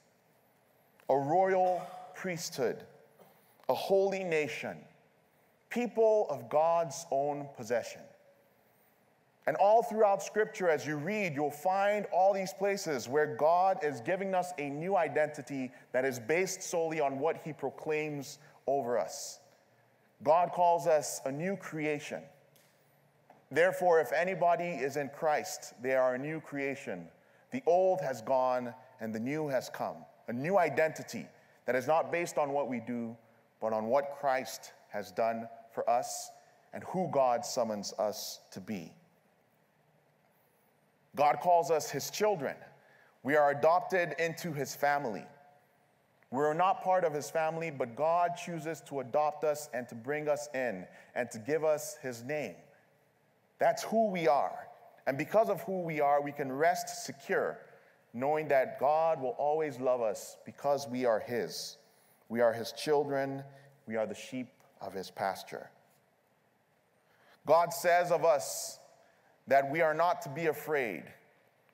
a 1.09 1.17
royal 1.17 1.81
priesthood, 2.15 2.83
a 3.71 3.73
holy 3.73 4.21
nation, 4.21 4.75
people 5.69 6.27
of 6.29 6.49
God's 6.49 7.05
own 7.09 7.47
possession. 7.55 8.01
And 9.47 9.55
all 9.55 9.81
throughout 9.81 10.21
Scripture, 10.21 10.69
as 10.69 10.85
you 10.85 10.97
read, 10.97 11.33
you'll 11.33 11.51
find 11.51 12.05
all 12.11 12.33
these 12.33 12.53
places 12.53 13.07
where 13.07 13.33
God 13.37 13.79
is 13.81 14.01
giving 14.01 14.35
us 14.35 14.51
a 14.57 14.69
new 14.69 14.97
identity 14.97 15.71
that 15.93 16.03
is 16.03 16.19
based 16.19 16.61
solely 16.61 16.99
on 16.99 17.17
what 17.17 17.37
He 17.45 17.53
proclaims 17.53 18.39
over 18.67 18.99
us. 18.99 19.39
God 20.21 20.51
calls 20.51 20.85
us 20.85 21.21
a 21.23 21.31
new 21.31 21.55
creation. 21.55 22.21
Therefore, 23.51 24.01
if 24.01 24.11
anybody 24.11 24.65
is 24.65 24.97
in 24.97 25.07
Christ, 25.15 25.75
they 25.81 25.95
are 25.95 26.15
a 26.15 26.19
new 26.19 26.41
creation. 26.41 27.07
The 27.51 27.63
old 27.65 28.01
has 28.01 28.21
gone 28.21 28.73
and 28.99 29.15
the 29.15 29.19
new 29.19 29.47
has 29.47 29.69
come. 29.69 29.95
A 30.27 30.33
new 30.33 30.57
identity 30.57 31.25
that 31.65 31.75
is 31.77 31.87
not 31.87 32.11
based 32.11 32.37
on 32.37 32.51
what 32.51 32.67
we 32.67 32.81
do, 32.81 33.15
but 33.61 33.71
on 33.71 33.85
what 33.85 34.17
Christ 34.19 34.73
has 34.89 35.11
done 35.11 35.47
for 35.71 35.89
us 35.89 36.31
and 36.73 36.83
who 36.85 37.09
God 37.11 37.45
summons 37.45 37.93
us 37.97 38.39
to 38.51 38.59
be. 38.59 38.91
God 41.15 41.37
calls 41.41 41.69
us 41.71 41.89
his 41.89 42.09
children. 42.09 42.55
We 43.23 43.35
are 43.35 43.51
adopted 43.51 44.15
into 44.17 44.51
his 44.51 44.75
family. 44.75 45.25
We're 46.31 46.53
not 46.53 46.81
part 46.81 47.03
of 47.03 47.13
his 47.13 47.29
family, 47.29 47.69
but 47.71 47.95
God 47.95 48.31
chooses 48.37 48.81
to 48.87 49.01
adopt 49.01 49.43
us 49.43 49.69
and 49.73 49.87
to 49.89 49.95
bring 49.95 50.29
us 50.29 50.47
in 50.53 50.87
and 51.13 51.29
to 51.31 51.39
give 51.39 51.65
us 51.65 51.97
his 52.01 52.23
name. 52.23 52.55
That's 53.59 53.83
who 53.83 54.09
we 54.09 54.27
are. 54.29 54.67
And 55.07 55.17
because 55.17 55.49
of 55.49 55.61
who 55.61 55.81
we 55.81 55.99
are, 55.99 56.21
we 56.21 56.31
can 56.31 56.51
rest 56.51 57.05
secure, 57.05 57.59
knowing 58.13 58.47
that 58.47 58.79
God 58.79 59.21
will 59.21 59.35
always 59.37 59.79
love 59.79 60.01
us 60.01 60.37
because 60.45 60.87
we 60.87 61.05
are 61.05 61.19
his. 61.19 61.77
We 62.31 62.39
are 62.39 62.53
his 62.53 62.71
children, 62.71 63.43
we 63.85 63.97
are 63.97 64.05
the 64.05 64.15
sheep 64.15 64.47
of 64.79 64.93
his 64.93 65.11
pasture. 65.11 65.69
God 67.45 67.73
says 67.73 68.09
of 68.09 68.23
us 68.23 68.79
that 69.47 69.69
we 69.69 69.81
are 69.81 69.93
not 69.93 70.21
to 70.21 70.29
be 70.29 70.45
afraid. 70.45 71.03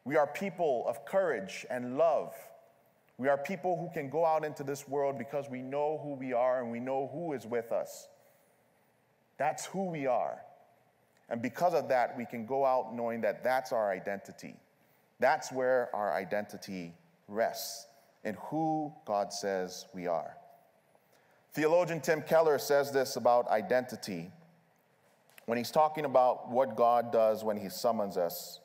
We 0.04 0.15
are 0.15 0.26
people 0.26 0.84
of 0.88 1.06
courage 1.06 1.63
and 1.70 1.96
love. 1.96 2.34
We 3.20 3.28
are 3.28 3.38
people 3.38 3.78
who 3.78 3.93
can 3.93 4.10
go 4.10 4.26
out 4.26 4.43
into 4.43 4.63
this 4.63 4.88
world 4.88 5.20
because 5.20 5.48
we 5.48 5.62
know 5.62 6.00
who 6.02 6.15
we 6.15 6.34
are 6.34 6.63
and 6.63 6.72
we 6.72 6.80
know 6.80 7.08
who 7.13 7.34
is 7.34 7.46
with 7.46 7.72
us. 7.72 8.08
That's 9.38 9.67
who 9.67 9.86
we 9.86 10.08
are. 10.08 10.39
And 11.30 11.39
because 11.39 11.76
of 11.76 11.88
that, 11.89 12.17
we 12.17 12.26
can 12.26 12.48
go 12.48 12.65
out 12.65 12.96
knowing 12.96 13.22
that 13.22 13.43
that's 13.43 13.72
our 13.72 13.91
identity. 13.91 14.56
That's 15.20 15.52
where 15.52 15.96
our 15.96 16.15
identity 16.15 16.96
rests, 17.28 17.86
in 18.24 18.36
who 18.50 18.91
God 19.06 19.32
says 19.32 19.86
we 19.93 20.08
are. 20.08 20.36
Theologian 21.58 22.02
Tim 22.02 22.22
Keller 22.22 22.60
says 22.60 22.91
this 22.91 23.15
about 23.15 23.50
identity 23.50 24.30
when 25.48 25.58
he's 25.58 25.72
talking 25.72 26.06
about 26.06 26.52
what 26.52 26.76
God 26.76 27.12
does 27.12 27.43
when 27.43 27.58
he 27.58 27.67
summons 27.67 28.15
us. 28.15 28.60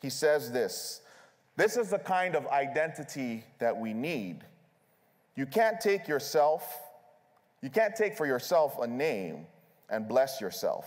He 0.00 0.08
says 0.08 0.50
this 0.50 1.02
This 1.56 1.76
is 1.76 1.90
the 1.90 1.98
kind 1.98 2.34
of 2.34 2.46
identity 2.46 3.44
that 3.58 3.76
we 3.76 3.92
need. 3.92 4.44
You 5.34 5.44
can't 5.44 5.78
take 5.78 6.08
yourself, 6.08 6.80
you 7.60 7.68
can't 7.68 7.94
take 7.94 8.16
for 8.16 8.24
yourself 8.24 8.78
a 8.80 8.86
name 8.86 9.46
and 9.90 10.08
bless 10.08 10.40
yourself. 10.40 10.86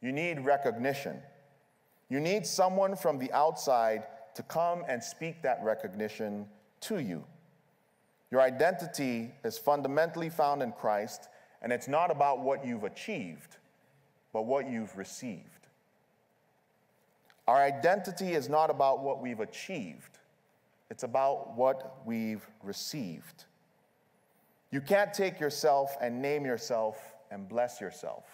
You 0.00 0.12
need 0.12 0.46
recognition. 0.46 1.18
You 2.08 2.20
need 2.20 2.46
someone 2.46 2.96
from 2.96 3.18
the 3.18 3.30
outside 3.32 4.04
to 4.36 4.42
come 4.44 4.82
and 4.88 5.04
speak 5.04 5.42
that 5.42 5.60
recognition 5.62 6.46
to 6.80 7.00
you. 7.00 7.22
Your 8.32 8.40
identity 8.40 9.30
is 9.44 9.58
fundamentally 9.58 10.30
found 10.30 10.62
in 10.62 10.72
Christ, 10.72 11.28
and 11.60 11.70
it's 11.70 11.86
not 11.86 12.10
about 12.10 12.40
what 12.40 12.64
you've 12.66 12.84
achieved, 12.84 13.58
but 14.32 14.46
what 14.46 14.68
you've 14.68 14.96
received. 14.96 15.68
Our 17.46 17.62
identity 17.62 18.32
is 18.32 18.48
not 18.48 18.70
about 18.70 19.02
what 19.02 19.20
we've 19.20 19.40
achieved, 19.40 20.18
it's 20.90 21.02
about 21.02 21.56
what 21.56 22.06
we've 22.06 22.44
received. 22.62 23.44
You 24.70 24.80
can't 24.80 25.12
take 25.12 25.38
yourself 25.38 25.94
and 26.00 26.22
name 26.22 26.46
yourself 26.46 27.14
and 27.30 27.46
bless 27.46 27.82
yourself. 27.82 28.24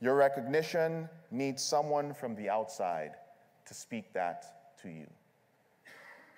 Your 0.00 0.14
recognition 0.14 1.08
needs 1.32 1.64
someone 1.64 2.14
from 2.14 2.36
the 2.36 2.48
outside 2.48 3.16
to 3.66 3.74
speak 3.74 4.12
that 4.12 4.76
to 4.82 4.88
you. 4.88 5.08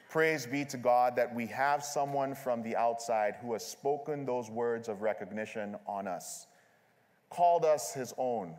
Praise 0.09 0.47
be 0.47 0.65
to 0.65 0.79
God 0.79 1.17
that 1.17 1.35
we 1.35 1.47
have 1.49 1.85
someone 1.85 2.35
from 2.35 2.63
the 2.63 2.75
outside 2.75 3.37
who 3.43 3.53
has 3.53 3.67
spoken 3.67 4.25
those 4.25 4.51
words 4.51 4.89
of 4.89 5.03
recognition 5.03 5.77
on 5.87 6.09
us, 6.09 6.47
called 7.29 7.67
us 7.67 7.93
his 7.93 8.15
own, 8.17 8.55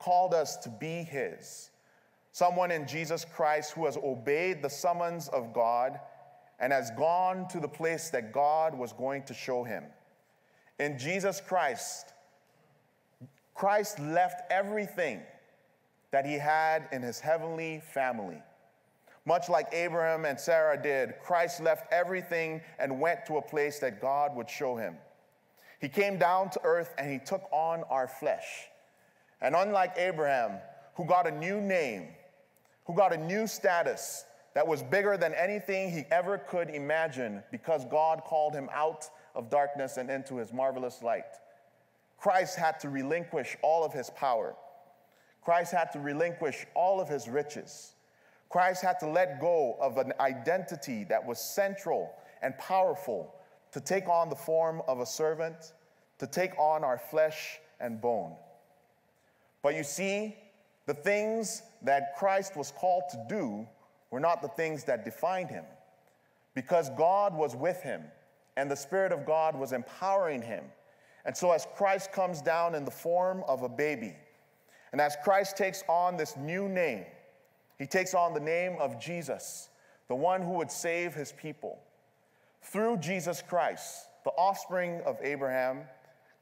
called 0.00 0.34
us 0.34 0.56
to 0.56 0.68
be 0.68 1.04
his. 1.04 1.70
Someone 2.32 2.72
in 2.72 2.88
Jesus 2.88 3.24
Christ 3.24 3.72
who 3.72 3.84
has 3.84 3.96
obeyed 3.98 4.62
the 4.62 4.68
summons 4.68 5.28
of 5.28 5.54
God 5.54 6.00
and 6.58 6.72
has 6.72 6.90
gone 6.92 7.46
to 7.50 7.60
the 7.60 7.68
place 7.68 8.10
that 8.10 8.32
God 8.32 8.76
was 8.76 8.92
going 8.92 9.22
to 9.24 9.34
show 9.34 9.62
him. 9.62 9.84
In 10.80 10.98
Jesus 10.98 11.40
Christ, 11.40 12.14
Christ 13.54 14.00
left 14.00 14.50
everything 14.50 15.20
that 16.10 16.26
he 16.26 16.34
had 16.34 16.88
in 16.90 17.00
his 17.00 17.20
heavenly 17.20 17.80
family 17.92 18.42
much 19.26 19.48
like 19.48 19.68
Abraham 19.72 20.24
and 20.24 20.38
Sarah 20.38 20.80
did, 20.80 21.14
Christ 21.22 21.62
left 21.62 21.90
everything 21.92 22.60
and 22.78 23.00
went 23.00 23.24
to 23.26 23.38
a 23.38 23.42
place 23.42 23.78
that 23.78 24.00
God 24.00 24.36
would 24.36 24.50
show 24.50 24.76
him. 24.76 24.96
He 25.80 25.88
came 25.88 26.18
down 26.18 26.50
to 26.50 26.60
earth 26.64 26.94
and 26.98 27.10
he 27.10 27.18
took 27.18 27.42
on 27.50 27.84
our 27.90 28.08
flesh. 28.08 28.66
And 29.40 29.54
unlike 29.54 29.94
Abraham, 29.96 30.58
who 30.94 31.04
got 31.06 31.26
a 31.26 31.30
new 31.30 31.60
name, 31.60 32.08
who 32.86 32.94
got 32.94 33.12
a 33.12 33.16
new 33.16 33.46
status 33.46 34.24
that 34.54 34.66
was 34.66 34.82
bigger 34.82 35.16
than 35.16 35.34
anything 35.34 35.90
he 35.90 36.04
ever 36.10 36.38
could 36.38 36.70
imagine 36.70 37.42
because 37.50 37.84
God 37.86 38.22
called 38.24 38.54
him 38.54 38.68
out 38.72 39.08
of 39.34 39.50
darkness 39.50 39.96
and 39.96 40.10
into 40.10 40.36
his 40.36 40.52
marvelous 40.52 41.02
light, 41.02 41.24
Christ 42.18 42.56
had 42.56 42.78
to 42.80 42.88
relinquish 42.88 43.56
all 43.62 43.84
of 43.84 43.92
his 43.92 44.10
power. 44.10 44.54
Christ 45.42 45.72
had 45.72 45.92
to 45.92 45.98
relinquish 45.98 46.66
all 46.74 47.00
of 47.00 47.08
his 47.08 47.28
riches. 47.28 47.93
Christ 48.54 48.82
had 48.82 49.00
to 49.00 49.08
let 49.08 49.40
go 49.40 49.76
of 49.80 49.98
an 49.98 50.12
identity 50.20 51.02
that 51.08 51.26
was 51.26 51.40
central 51.40 52.14
and 52.40 52.56
powerful 52.56 53.34
to 53.72 53.80
take 53.80 54.08
on 54.08 54.28
the 54.28 54.36
form 54.36 54.80
of 54.86 55.00
a 55.00 55.06
servant, 55.06 55.72
to 56.20 56.28
take 56.28 56.56
on 56.56 56.84
our 56.84 56.96
flesh 56.96 57.58
and 57.80 58.00
bone. 58.00 58.36
But 59.60 59.74
you 59.74 59.82
see, 59.82 60.36
the 60.86 60.94
things 60.94 61.62
that 61.82 62.14
Christ 62.16 62.56
was 62.56 62.70
called 62.70 63.02
to 63.10 63.26
do 63.28 63.66
were 64.12 64.20
not 64.20 64.40
the 64.40 64.46
things 64.46 64.84
that 64.84 65.04
defined 65.04 65.50
him. 65.50 65.64
Because 66.54 66.90
God 66.90 67.34
was 67.34 67.56
with 67.56 67.82
him 67.82 68.02
and 68.56 68.70
the 68.70 68.76
Spirit 68.76 69.10
of 69.10 69.26
God 69.26 69.58
was 69.58 69.72
empowering 69.72 70.42
him. 70.42 70.62
And 71.24 71.36
so, 71.36 71.50
as 71.50 71.66
Christ 71.74 72.12
comes 72.12 72.40
down 72.40 72.76
in 72.76 72.84
the 72.84 72.92
form 72.92 73.42
of 73.48 73.64
a 73.64 73.68
baby, 73.68 74.14
and 74.92 75.00
as 75.00 75.16
Christ 75.24 75.56
takes 75.56 75.82
on 75.88 76.16
this 76.16 76.36
new 76.36 76.68
name, 76.68 77.04
he 77.78 77.86
takes 77.86 78.14
on 78.14 78.34
the 78.34 78.40
name 78.40 78.76
of 78.78 79.00
Jesus, 79.00 79.68
the 80.08 80.14
one 80.14 80.42
who 80.42 80.52
would 80.52 80.70
save 80.70 81.14
his 81.14 81.32
people. 81.32 81.78
Through 82.62 82.98
Jesus 82.98 83.42
Christ, 83.42 84.08
the 84.24 84.30
offspring 84.30 85.00
of 85.04 85.18
Abraham, 85.22 85.82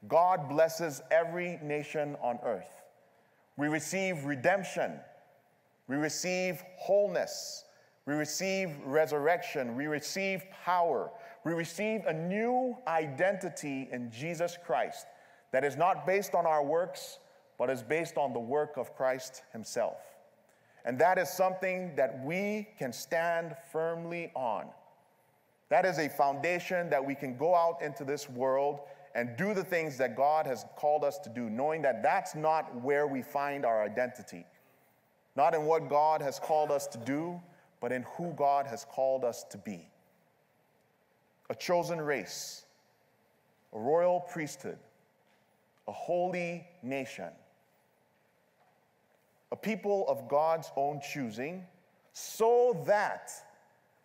God 0.07 0.49
blesses 0.49 1.01
every 1.11 1.59
nation 1.63 2.15
on 2.21 2.39
earth. 2.43 2.81
We 3.57 3.67
receive 3.67 4.25
redemption, 4.25 4.93
we 5.87 5.95
receive 5.95 6.63
wholeness, 6.77 7.65
we 8.05 8.13
receive 8.13 8.71
resurrection, 8.85 9.75
we 9.75 9.87
receive 9.87 10.43
power, 10.63 11.11
we 11.45 11.53
receive 11.53 12.05
a 12.05 12.13
new 12.13 12.77
identity 12.87 13.89
in 13.91 14.11
Jesus 14.11 14.57
Christ 14.65 15.05
that 15.51 15.63
is 15.63 15.77
not 15.77 16.05
based 16.05 16.33
on 16.33 16.45
our 16.45 16.63
works, 16.63 17.19
but 17.57 17.69
is 17.69 17.83
based 17.83 18.17
on 18.17 18.33
the 18.33 18.39
work 18.39 18.77
of 18.77 18.95
Christ 18.95 19.43
Himself. 19.51 20.12
And 20.85 20.99
that 20.99 21.17
is 21.17 21.29
something 21.29 21.95
that 21.95 22.23
we 22.23 22.67
can 22.77 22.91
stand 22.91 23.55
firmly 23.71 24.31
on. 24.35 24.67
That 25.69 25.85
is 25.85 25.97
a 25.97 26.09
foundation 26.09 26.89
that 26.89 27.03
we 27.03 27.15
can 27.15 27.37
go 27.37 27.55
out 27.55 27.81
into 27.81 28.03
this 28.03 28.29
world 28.29 28.81
and 29.15 29.37
do 29.37 29.53
the 29.53 29.63
things 29.63 29.97
that 29.97 30.17
God 30.17 30.45
has 30.45 30.65
called 30.75 31.03
us 31.03 31.17
to 31.19 31.29
do, 31.29 31.49
knowing 31.49 31.81
that 31.83 32.03
that's 32.03 32.35
not 32.35 32.81
where 32.81 33.07
we 33.07 33.21
find 33.21 33.65
our 33.65 33.83
identity. 33.83 34.45
Not 35.35 35.55
in 35.55 35.65
what 35.65 35.89
God 35.89 36.21
has 36.21 36.39
called 36.39 36.69
us 36.71 36.87
to 36.87 36.97
do, 36.97 37.41
but 37.79 37.91
in 37.91 38.03
who 38.17 38.33
God 38.33 38.67
has 38.67 38.85
called 38.85 39.23
us 39.23 39.43
to 39.51 39.57
be. 39.57 39.87
A 41.49 41.55
chosen 41.55 42.01
race, 42.01 42.65
a 43.71 43.79
royal 43.79 44.19
priesthood, 44.19 44.77
a 45.87 45.91
holy 45.91 46.67
nation 46.81 47.31
a 49.53 49.55
people 49.55 50.03
of 50.07 50.27
God's 50.27 50.71
own 50.75 50.99
choosing, 50.99 51.63
so 52.11 52.83
that 52.87 53.31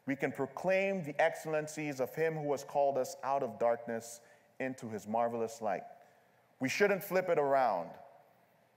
we 0.07 0.15
can 0.15 0.31
proclaim 0.31 1.03
the 1.03 1.19
excellencies 1.19 2.01
of 2.01 2.15
Him 2.15 2.35
who 2.35 2.53
has 2.53 2.65
called 2.65 2.99
us 2.99 3.17
out 3.25 3.43
of 3.43 3.59
darkness 3.59 4.21
into 4.61 4.91
His 4.91 5.09
marvelous 5.09 5.63
light. 5.63 5.85
We 6.61 6.69
shouldn't 6.69 7.03
flip 7.03 7.31
it 7.31 7.39
around. 7.39 7.89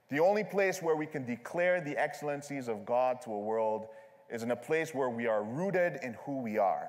The 0.08 0.20
only 0.20 0.44
place 0.44 0.80
where 0.80 0.96
we 0.96 1.04
can 1.04 1.26
declare 1.26 1.82
the 1.82 1.96
excellencies 1.96 2.68
of 2.68 2.86
God 2.86 3.20
to 3.22 3.32
a 3.32 3.38
world 3.38 3.88
is 4.30 4.42
in 4.42 4.50
a 4.50 4.56
place 4.56 4.94
where 4.94 5.10
we 5.10 5.26
are 5.26 5.44
rooted 5.44 6.00
in 6.02 6.14
who 6.24 6.40
we 6.40 6.56
are 6.56 6.88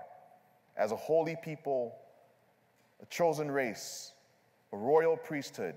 as 0.78 0.94
a 0.94 0.98
holy 0.98 1.36
people, 1.44 1.94
a 3.02 3.06
chosen 3.08 3.52
race, 3.52 4.14
a 4.72 4.78
royal 4.78 5.18
priesthood 5.18 5.76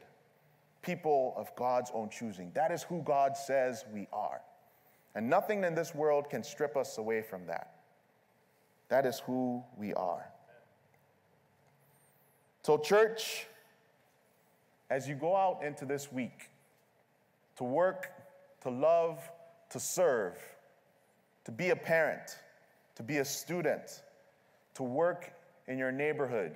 people 0.87 1.35
of 1.37 1.55
God's 1.57 1.90
own 1.92 2.09
choosing. 2.09 2.53
That 2.55 2.70
is 2.70 2.85
who 2.85 3.03
God 3.03 3.37
says 3.37 3.85
we 3.92 4.07
are. 4.12 4.40
And 5.16 5.29
nothing 5.29 5.64
in 5.64 5.75
this 5.75 5.94
world 5.94 6.31
can 6.31 6.44
strip 6.44 6.77
us 6.77 6.96
away 6.96 7.22
from 7.22 7.46
that. 7.46 7.75
That 8.88 9.05
is 9.05 9.18
who 9.18 9.64
we 9.77 9.92
are. 9.94 10.31
So, 12.62 12.79
church, 12.79 13.46
as 14.88 15.09
you 15.09 15.16
go 15.16 15.35
out 15.35 15.62
into 15.64 15.85
this 15.85 16.12
week 16.12 16.51
to 17.57 17.64
work, 17.64 18.12
to 18.62 18.70
love, 18.70 19.18
to 19.70 19.81
serve, 19.81 20.38
to 21.44 21.51
be 21.51 21.70
a 21.70 21.77
parent, 21.77 22.38
to 22.94 23.03
be 23.03 23.18
a 23.18 23.25
student, 23.25 24.03
to 24.75 24.83
work 24.83 25.33
in 25.66 25.79
your 25.79 25.90
neighborhood, 25.90 26.53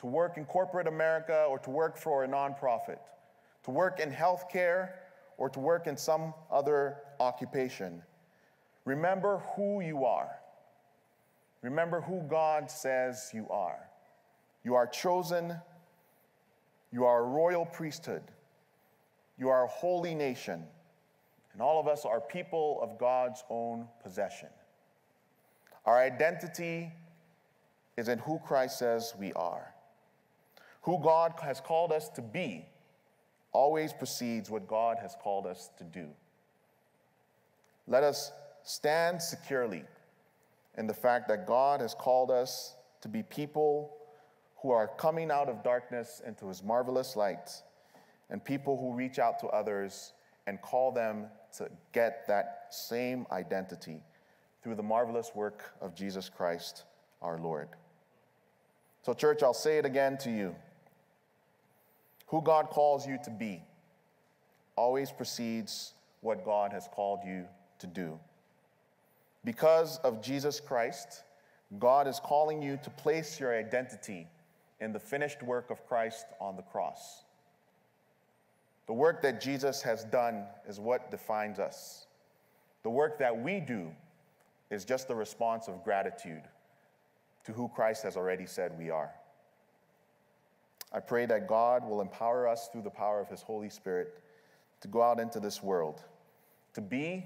to 0.00 0.06
work 0.06 0.36
in 0.36 0.44
corporate 0.44 0.86
America, 0.86 1.46
or 1.48 1.58
to 1.60 1.70
work 1.70 1.96
for 1.96 2.24
a 2.24 2.28
nonprofit, 2.28 2.98
to 3.64 3.70
work 3.70 4.00
in 4.00 4.10
healthcare, 4.10 4.90
or 5.38 5.48
to 5.50 5.60
work 5.60 5.86
in 5.86 5.96
some 5.96 6.34
other 6.50 6.98
occupation. 7.18 8.02
Remember 8.84 9.38
who 9.56 9.80
you 9.80 10.04
are. 10.04 10.30
Remember 11.62 12.00
who 12.00 12.22
God 12.22 12.70
says 12.70 13.30
you 13.32 13.48
are. 13.50 13.88
You 14.64 14.74
are 14.74 14.86
chosen. 14.86 15.54
You 16.92 17.04
are 17.04 17.24
a 17.24 17.26
royal 17.26 17.64
priesthood. 17.64 18.22
You 19.38 19.48
are 19.48 19.64
a 19.64 19.68
holy 19.68 20.14
nation. 20.14 20.64
And 21.52 21.62
all 21.62 21.80
of 21.80 21.88
us 21.88 22.04
are 22.04 22.20
people 22.20 22.78
of 22.82 22.98
God's 22.98 23.42
own 23.50 23.88
possession. 24.02 24.48
Our 25.84 25.98
identity 25.98 26.92
is 27.96 28.08
in 28.08 28.18
who 28.18 28.38
Christ 28.38 28.78
says 28.78 29.14
we 29.18 29.32
are, 29.32 29.74
who 30.82 31.00
God 31.02 31.34
has 31.42 31.60
called 31.60 31.92
us 31.92 32.08
to 32.10 32.22
be 32.22 32.66
always 33.52 33.92
precedes 33.92 34.50
what 34.50 34.66
God 34.66 34.98
has 35.00 35.16
called 35.20 35.46
us 35.46 35.70
to 35.78 35.84
do. 35.84 36.08
Let 37.86 38.02
us 38.02 38.32
stand 38.64 39.20
securely 39.20 39.84
in 40.78 40.86
the 40.86 40.94
fact 40.94 41.28
that 41.28 41.46
God 41.46 41.80
has 41.80 41.94
called 41.94 42.30
us 42.30 42.74
to 43.02 43.08
be 43.08 43.22
people 43.22 43.96
who 44.56 44.70
are 44.70 44.86
coming 44.86 45.30
out 45.30 45.48
of 45.48 45.62
darkness 45.62 46.22
into 46.24 46.46
his 46.48 46.62
marvelous 46.62 47.16
light, 47.16 47.50
and 48.30 48.42
people 48.42 48.78
who 48.78 48.94
reach 48.94 49.18
out 49.18 49.40
to 49.40 49.46
others 49.48 50.12
and 50.46 50.62
call 50.62 50.92
them 50.92 51.26
to 51.58 51.68
get 51.92 52.24
that 52.28 52.68
same 52.70 53.26
identity 53.32 54.00
through 54.62 54.76
the 54.76 54.82
marvelous 54.82 55.32
work 55.34 55.74
of 55.80 55.94
Jesus 55.94 56.28
Christ 56.28 56.84
our 57.20 57.38
Lord. 57.38 57.68
So, 59.02 59.12
church, 59.12 59.42
I'll 59.42 59.52
say 59.52 59.78
it 59.78 59.84
again 59.84 60.16
to 60.18 60.30
you 60.30 60.54
who 62.32 62.40
God 62.40 62.70
calls 62.70 63.06
you 63.06 63.18
to 63.24 63.30
be. 63.30 63.62
always 64.74 65.12
precedes 65.12 65.92
what 66.22 66.46
God 66.46 66.72
has 66.72 66.88
called 66.90 67.20
you 67.26 67.44
to 67.78 67.86
do. 67.86 68.18
Because 69.44 69.98
of 69.98 70.22
Jesus 70.22 70.58
Christ, 70.58 71.24
God 71.78 72.08
is 72.08 72.18
calling 72.24 72.62
you 72.62 72.78
to 72.82 72.88
place 72.88 73.38
your 73.38 73.54
identity 73.54 74.26
in 74.80 74.94
the 74.94 74.98
finished 74.98 75.42
work 75.42 75.70
of 75.70 75.86
Christ 75.86 76.24
on 76.40 76.56
the 76.56 76.62
cross. 76.62 77.24
The 78.86 78.94
work 78.94 79.20
that 79.20 79.38
Jesus 79.42 79.82
has 79.82 80.04
done 80.04 80.46
is 80.66 80.80
what 80.80 81.10
defines 81.10 81.58
us. 81.58 82.06
The 82.82 82.90
work 82.90 83.18
that 83.18 83.42
we 83.42 83.60
do 83.60 83.90
is 84.70 84.86
just 84.86 85.06
the 85.06 85.14
response 85.14 85.68
of 85.68 85.84
gratitude 85.84 86.44
to 87.44 87.52
who 87.52 87.68
Christ 87.68 88.04
has 88.04 88.16
already 88.16 88.46
said 88.46 88.72
we 88.78 88.88
are. 88.88 89.10
I 90.92 91.00
pray 91.00 91.26
that 91.26 91.48
God 91.48 91.88
will 91.88 92.00
empower 92.00 92.46
us 92.46 92.68
through 92.68 92.82
the 92.82 92.90
power 92.90 93.20
of 93.20 93.28
His 93.28 93.42
Holy 93.42 93.70
Spirit 93.70 94.22
to 94.80 94.88
go 94.88 95.02
out 95.02 95.18
into 95.18 95.40
this 95.40 95.62
world, 95.62 96.02
to 96.74 96.80
be 96.80 97.24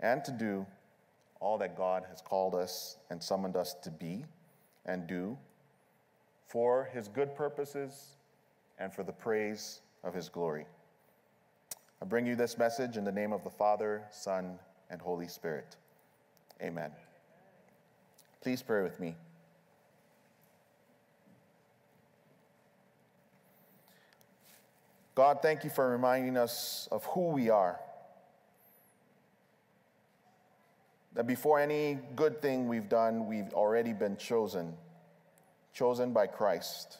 and 0.00 0.24
to 0.24 0.32
do 0.32 0.66
all 1.40 1.58
that 1.58 1.76
God 1.76 2.04
has 2.08 2.20
called 2.20 2.54
us 2.54 2.98
and 3.10 3.22
summoned 3.22 3.56
us 3.56 3.74
to 3.82 3.90
be 3.90 4.24
and 4.84 5.06
do 5.06 5.36
for 6.46 6.88
His 6.92 7.08
good 7.08 7.34
purposes 7.34 8.16
and 8.78 8.92
for 8.92 9.02
the 9.02 9.12
praise 9.12 9.80
of 10.04 10.12
His 10.12 10.28
glory. 10.28 10.66
I 12.00 12.04
bring 12.04 12.26
you 12.26 12.36
this 12.36 12.58
message 12.58 12.96
in 12.96 13.04
the 13.04 13.12
name 13.12 13.32
of 13.32 13.44
the 13.44 13.50
Father, 13.50 14.02
Son, 14.10 14.58
and 14.90 15.00
Holy 15.00 15.28
Spirit. 15.28 15.76
Amen. 16.60 16.90
Please 18.42 18.60
pray 18.60 18.82
with 18.82 18.98
me. 19.00 19.14
God, 25.14 25.42
thank 25.42 25.62
you 25.62 25.70
for 25.70 25.90
reminding 25.90 26.36
us 26.36 26.88
of 26.90 27.04
who 27.06 27.28
we 27.28 27.50
are. 27.50 27.78
That 31.14 31.26
before 31.26 31.60
any 31.60 31.98
good 32.16 32.40
thing 32.40 32.66
we've 32.66 32.88
done, 32.88 33.26
we've 33.26 33.52
already 33.52 33.92
been 33.92 34.16
chosen, 34.16 34.72
chosen 35.74 36.14
by 36.14 36.26
Christ. 36.28 36.98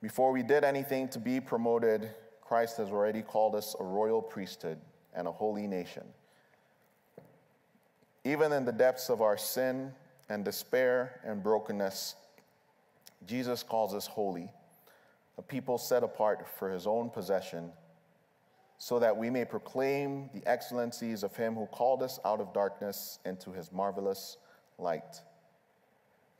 Before 0.00 0.32
we 0.32 0.42
did 0.42 0.64
anything 0.64 1.08
to 1.08 1.18
be 1.18 1.40
promoted, 1.40 2.10
Christ 2.40 2.78
has 2.78 2.88
already 2.88 3.20
called 3.20 3.54
us 3.54 3.76
a 3.78 3.84
royal 3.84 4.22
priesthood 4.22 4.78
and 5.14 5.28
a 5.28 5.32
holy 5.32 5.66
nation. 5.66 6.04
Even 8.24 8.52
in 8.52 8.64
the 8.64 8.72
depths 8.72 9.10
of 9.10 9.20
our 9.20 9.36
sin 9.36 9.92
and 10.30 10.42
despair 10.42 11.20
and 11.24 11.42
brokenness, 11.42 12.14
Jesus 13.26 13.62
calls 13.62 13.94
us 13.94 14.06
holy 14.06 14.50
a 15.38 15.42
people 15.42 15.78
set 15.78 16.02
apart 16.02 16.46
for 16.58 16.70
his 16.70 16.86
own 16.86 17.10
possession, 17.10 17.70
so 18.78 18.98
that 18.98 19.16
we 19.16 19.30
may 19.30 19.44
proclaim 19.44 20.28
the 20.34 20.46
excellencies 20.48 21.22
of 21.22 21.34
him 21.36 21.54
who 21.54 21.66
called 21.66 22.02
us 22.02 22.18
out 22.24 22.40
of 22.40 22.52
darkness 22.52 23.18
into 23.24 23.52
his 23.52 23.72
marvelous 23.72 24.36
light. 24.78 25.22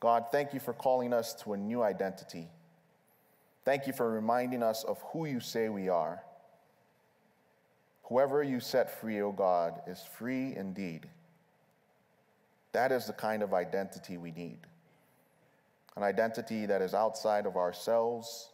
God, 0.01 0.27
thank 0.31 0.53
you 0.53 0.61
for 0.61 0.73
calling 0.73 1.13
us 1.13 1.35
to 1.43 1.55
a 1.55 1.57
new 1.57 1.83
identity. 1.83 2.49
Thank 3.65 3.87
you 3.87 3.93
for 3.93 4.11
reminding 4.11 4.63
us 4.63 4.85
of 4.85 5.01
who 5.13 5.27
you 5.27 5.41
say 5.41 5.69
we 5.69 5.89
are. 5.89 6.23
Whoever 8.05 8.43
you 8.43 8.61
set 8.61 9.01
free, 9.01 9.23
O 9.23 9.33
God, 9.33 9.81
is 9.87 10.03
free 10.19 10.55
indeed. 10.55 11.09
That 12.73 12.93
is 12.93 13.07
the 13.07 13.13
kind 13.15 13.43
of 13.43 13.55
identity 13.55 14.19
we 14.19 14.33
need 14.33 14.59
an 15.97 16.03
identity 16.03 16.67
that 16.67 16.83
is 16.83 16.95
outside 16.95 17.47
of 17.47 17.57
ourselves 17.57 18.51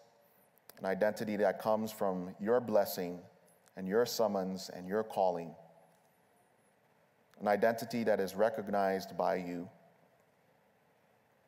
an 0.81 0.87
identity 0.87 1.37
that 1.37 1.61
comes 1.61 1.93
from 1.93 2.35
your 2.41 2.59
blessing 2.59 3.19
and 3.77 3.87
your 3.87 4.07
summons 4.07 4.71
and 4.75 4.89
your 4.89 5.05
calling, 5.05 5.55
an 7.41 7.49
identity 7.49 8.03
that 8.05 8.19
is 8.19 8.35
recognized 8.35 9.17
by 9.17 9.37
you, 9.37 9.69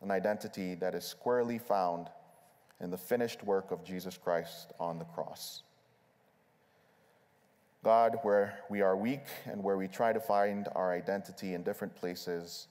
an 0.03 0.11
identity 0.11 0.75
that 0.75 0.95
is 0.95 1.05
squarely 1.05 1.59
found 1.59 2.09
in 2.81 2.91
the 2.91 2.99
finished 2.99 3.43
work 3.43 3.71
of 3.71 3.85
Jesus 3.85 4.19
Christ 4.19 4.73
on 4.79 4.99
the 4.99 5.05
cross. 5.07 5.63
God, 7.83 8.19
where 8.23 8.59
we 8.69 8.83
are 8.83 8.97
weak 8.97 9.25
and 9.47 9.63
where 9.63 9.77
we 9.77 9.89
try 9.89 10.13
to 10.13 10.21
find 10.21 10.69
our 10.75 10.93
identity 10.93 11.55
in 11.55 11.63
different 11.63 11.97
places, 11.97 12.69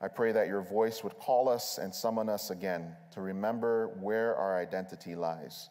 I 0.00 0.08
pray 0.08 0.32
that 0.32 0.48
your 0.48 0.62
voice 0.62 1.02
would 1.02 1.18
call 1.18 1.48
us 1.48 1.78
and 1.78 1.92
summon 1.92 2.28
us 2.28 2.50
again 2.50 2.94
to 3.14 3.20
remember 3.20 3.88
where 4.00 4.36
our 4.36 4.60
identity 4.60 5.16
lies 5.16 5.70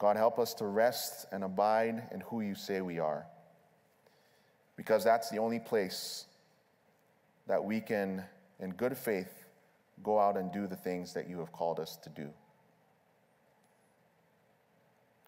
God, 0.00 0.16
help 0.16 0.38
us 0.38 0.54
to 0.54 0.64
rest 0.64 1.26
and 1.30 1.44
abide 1.44 2.08
in 2.10 2.20
who 2.22 2.40
you 2.40 2.54
say 2.54 2.80
we 2.80 2.98
are. 2.98 3.26
Because 4.74 5.04
that's 5.04 5.28
the 5.28 5.36
only 5.36 5.60
place 5.60 6.24
that 7.46 7.62
we 7.62 7.82
can, 7.82 8.24
in 8.60 8.70
good 8.70 8.96
faith, 8.96 9.44
go 10.02 10.18
out 10.18 10.38
and 10.38 10.50
do 10.50 10.66
the 10.66 10.74
things 10.74 11.12
that 11.12 11.28
you 11.28 11.38
have 11.38 11.52
called 11.52 11.78
us 11.78 11.96
to 11.96 12.08
do. 12.08 12.30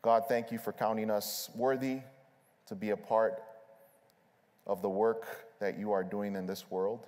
God, 0.01 0.25
thank 0.27 0.51
you 0.51 0.59
for 0.59 0.73
counting 0.73 1.11
us 1.11 1.51
worthy 1.55 2.01
to 2.67 2.75
be 2.75 2.91
a 2.91 2.97
part 2.97 3.43
of 4.67 4.81
the 4.81 4.89
work 4.89 5.27
that 5.61 5.79
you 5.79 5.93
are 5.93 6.03
doing 6.03 6.35
in 6.35 6.47
this 6.47 6.71
world. 6.71 7.07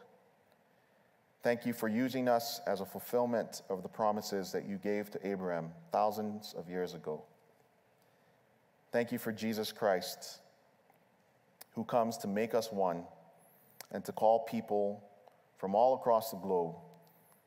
Thank 1.43 1.65
you 1.65 1.73
for 1.73 1.89
using 1.89 2.29
us 2.29 2.61
as 2.67 2.83
a 2.83 2.87
fulfillment 2.87 3.63
of 3.71 3.83
the 3.83 3.89
promises 3.89 4.53
that 4.53 4.69
you 4.69 4.77
gave 4.77 5.11
to 5.13 5.27
Abraham 5.27 5.71
thousands 5.93 6.55
of 6.59 6.69
years 6.69 6.93
ago. 6.93 7.25
Thank 8.95 9.11
you 9.11 9.19
for 9.19 9.33
Jesus 9.33 9.73
Christ, 9.73 10.39
who 11.75 11.83
comes 11.83 12.17
to 12.19 12.29
make 12.29 12.55
us 12.55 12.71
one 12.71 13.03
and 13.91 14.05
to 14.05 14.13
call 14.13 14.45
people 14.45 15.03
from 15.59 15.75
all 15.75 15.97
across 15.97 16.31
the 16.31 16.37
globe 16.37 16.77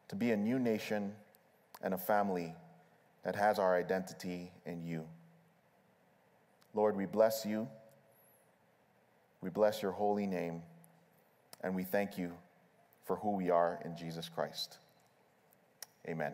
to 0.10 0.18
be 0.18 0.32
a 0.32 0.36
new 0.36 0.60
nation 0.60 1.14
and 1.82 1.94
a 1.94 1.98
family 1.98 2.54
that 3.24 3.38
has 3.38 3.60
our 3.60 3.78
identity 3.78 4.52
in 4.66 4.84
you. 4.84 5.06
Lord, 6.74 6.98
we 6.98 7.06
bless 7.06 7.46
you. 7.46 7.70
We 9.40 9.50
bless 9.50 9.82
your 9.82 9.94
holy 9.94 10.28
name, 10.28 10.64
and 11.62 11.74
we 11.74 11.86
thank 11.86 12.18
you 12.18 12.34
for 13.06 13.16
who 13.16 13.38
we 13.38 13.52
are 13.52 13.80
in 13.86 13.96
Jesus 13.96 14.28
Christ. 14.28 14.80
Amen. 16.10 16.34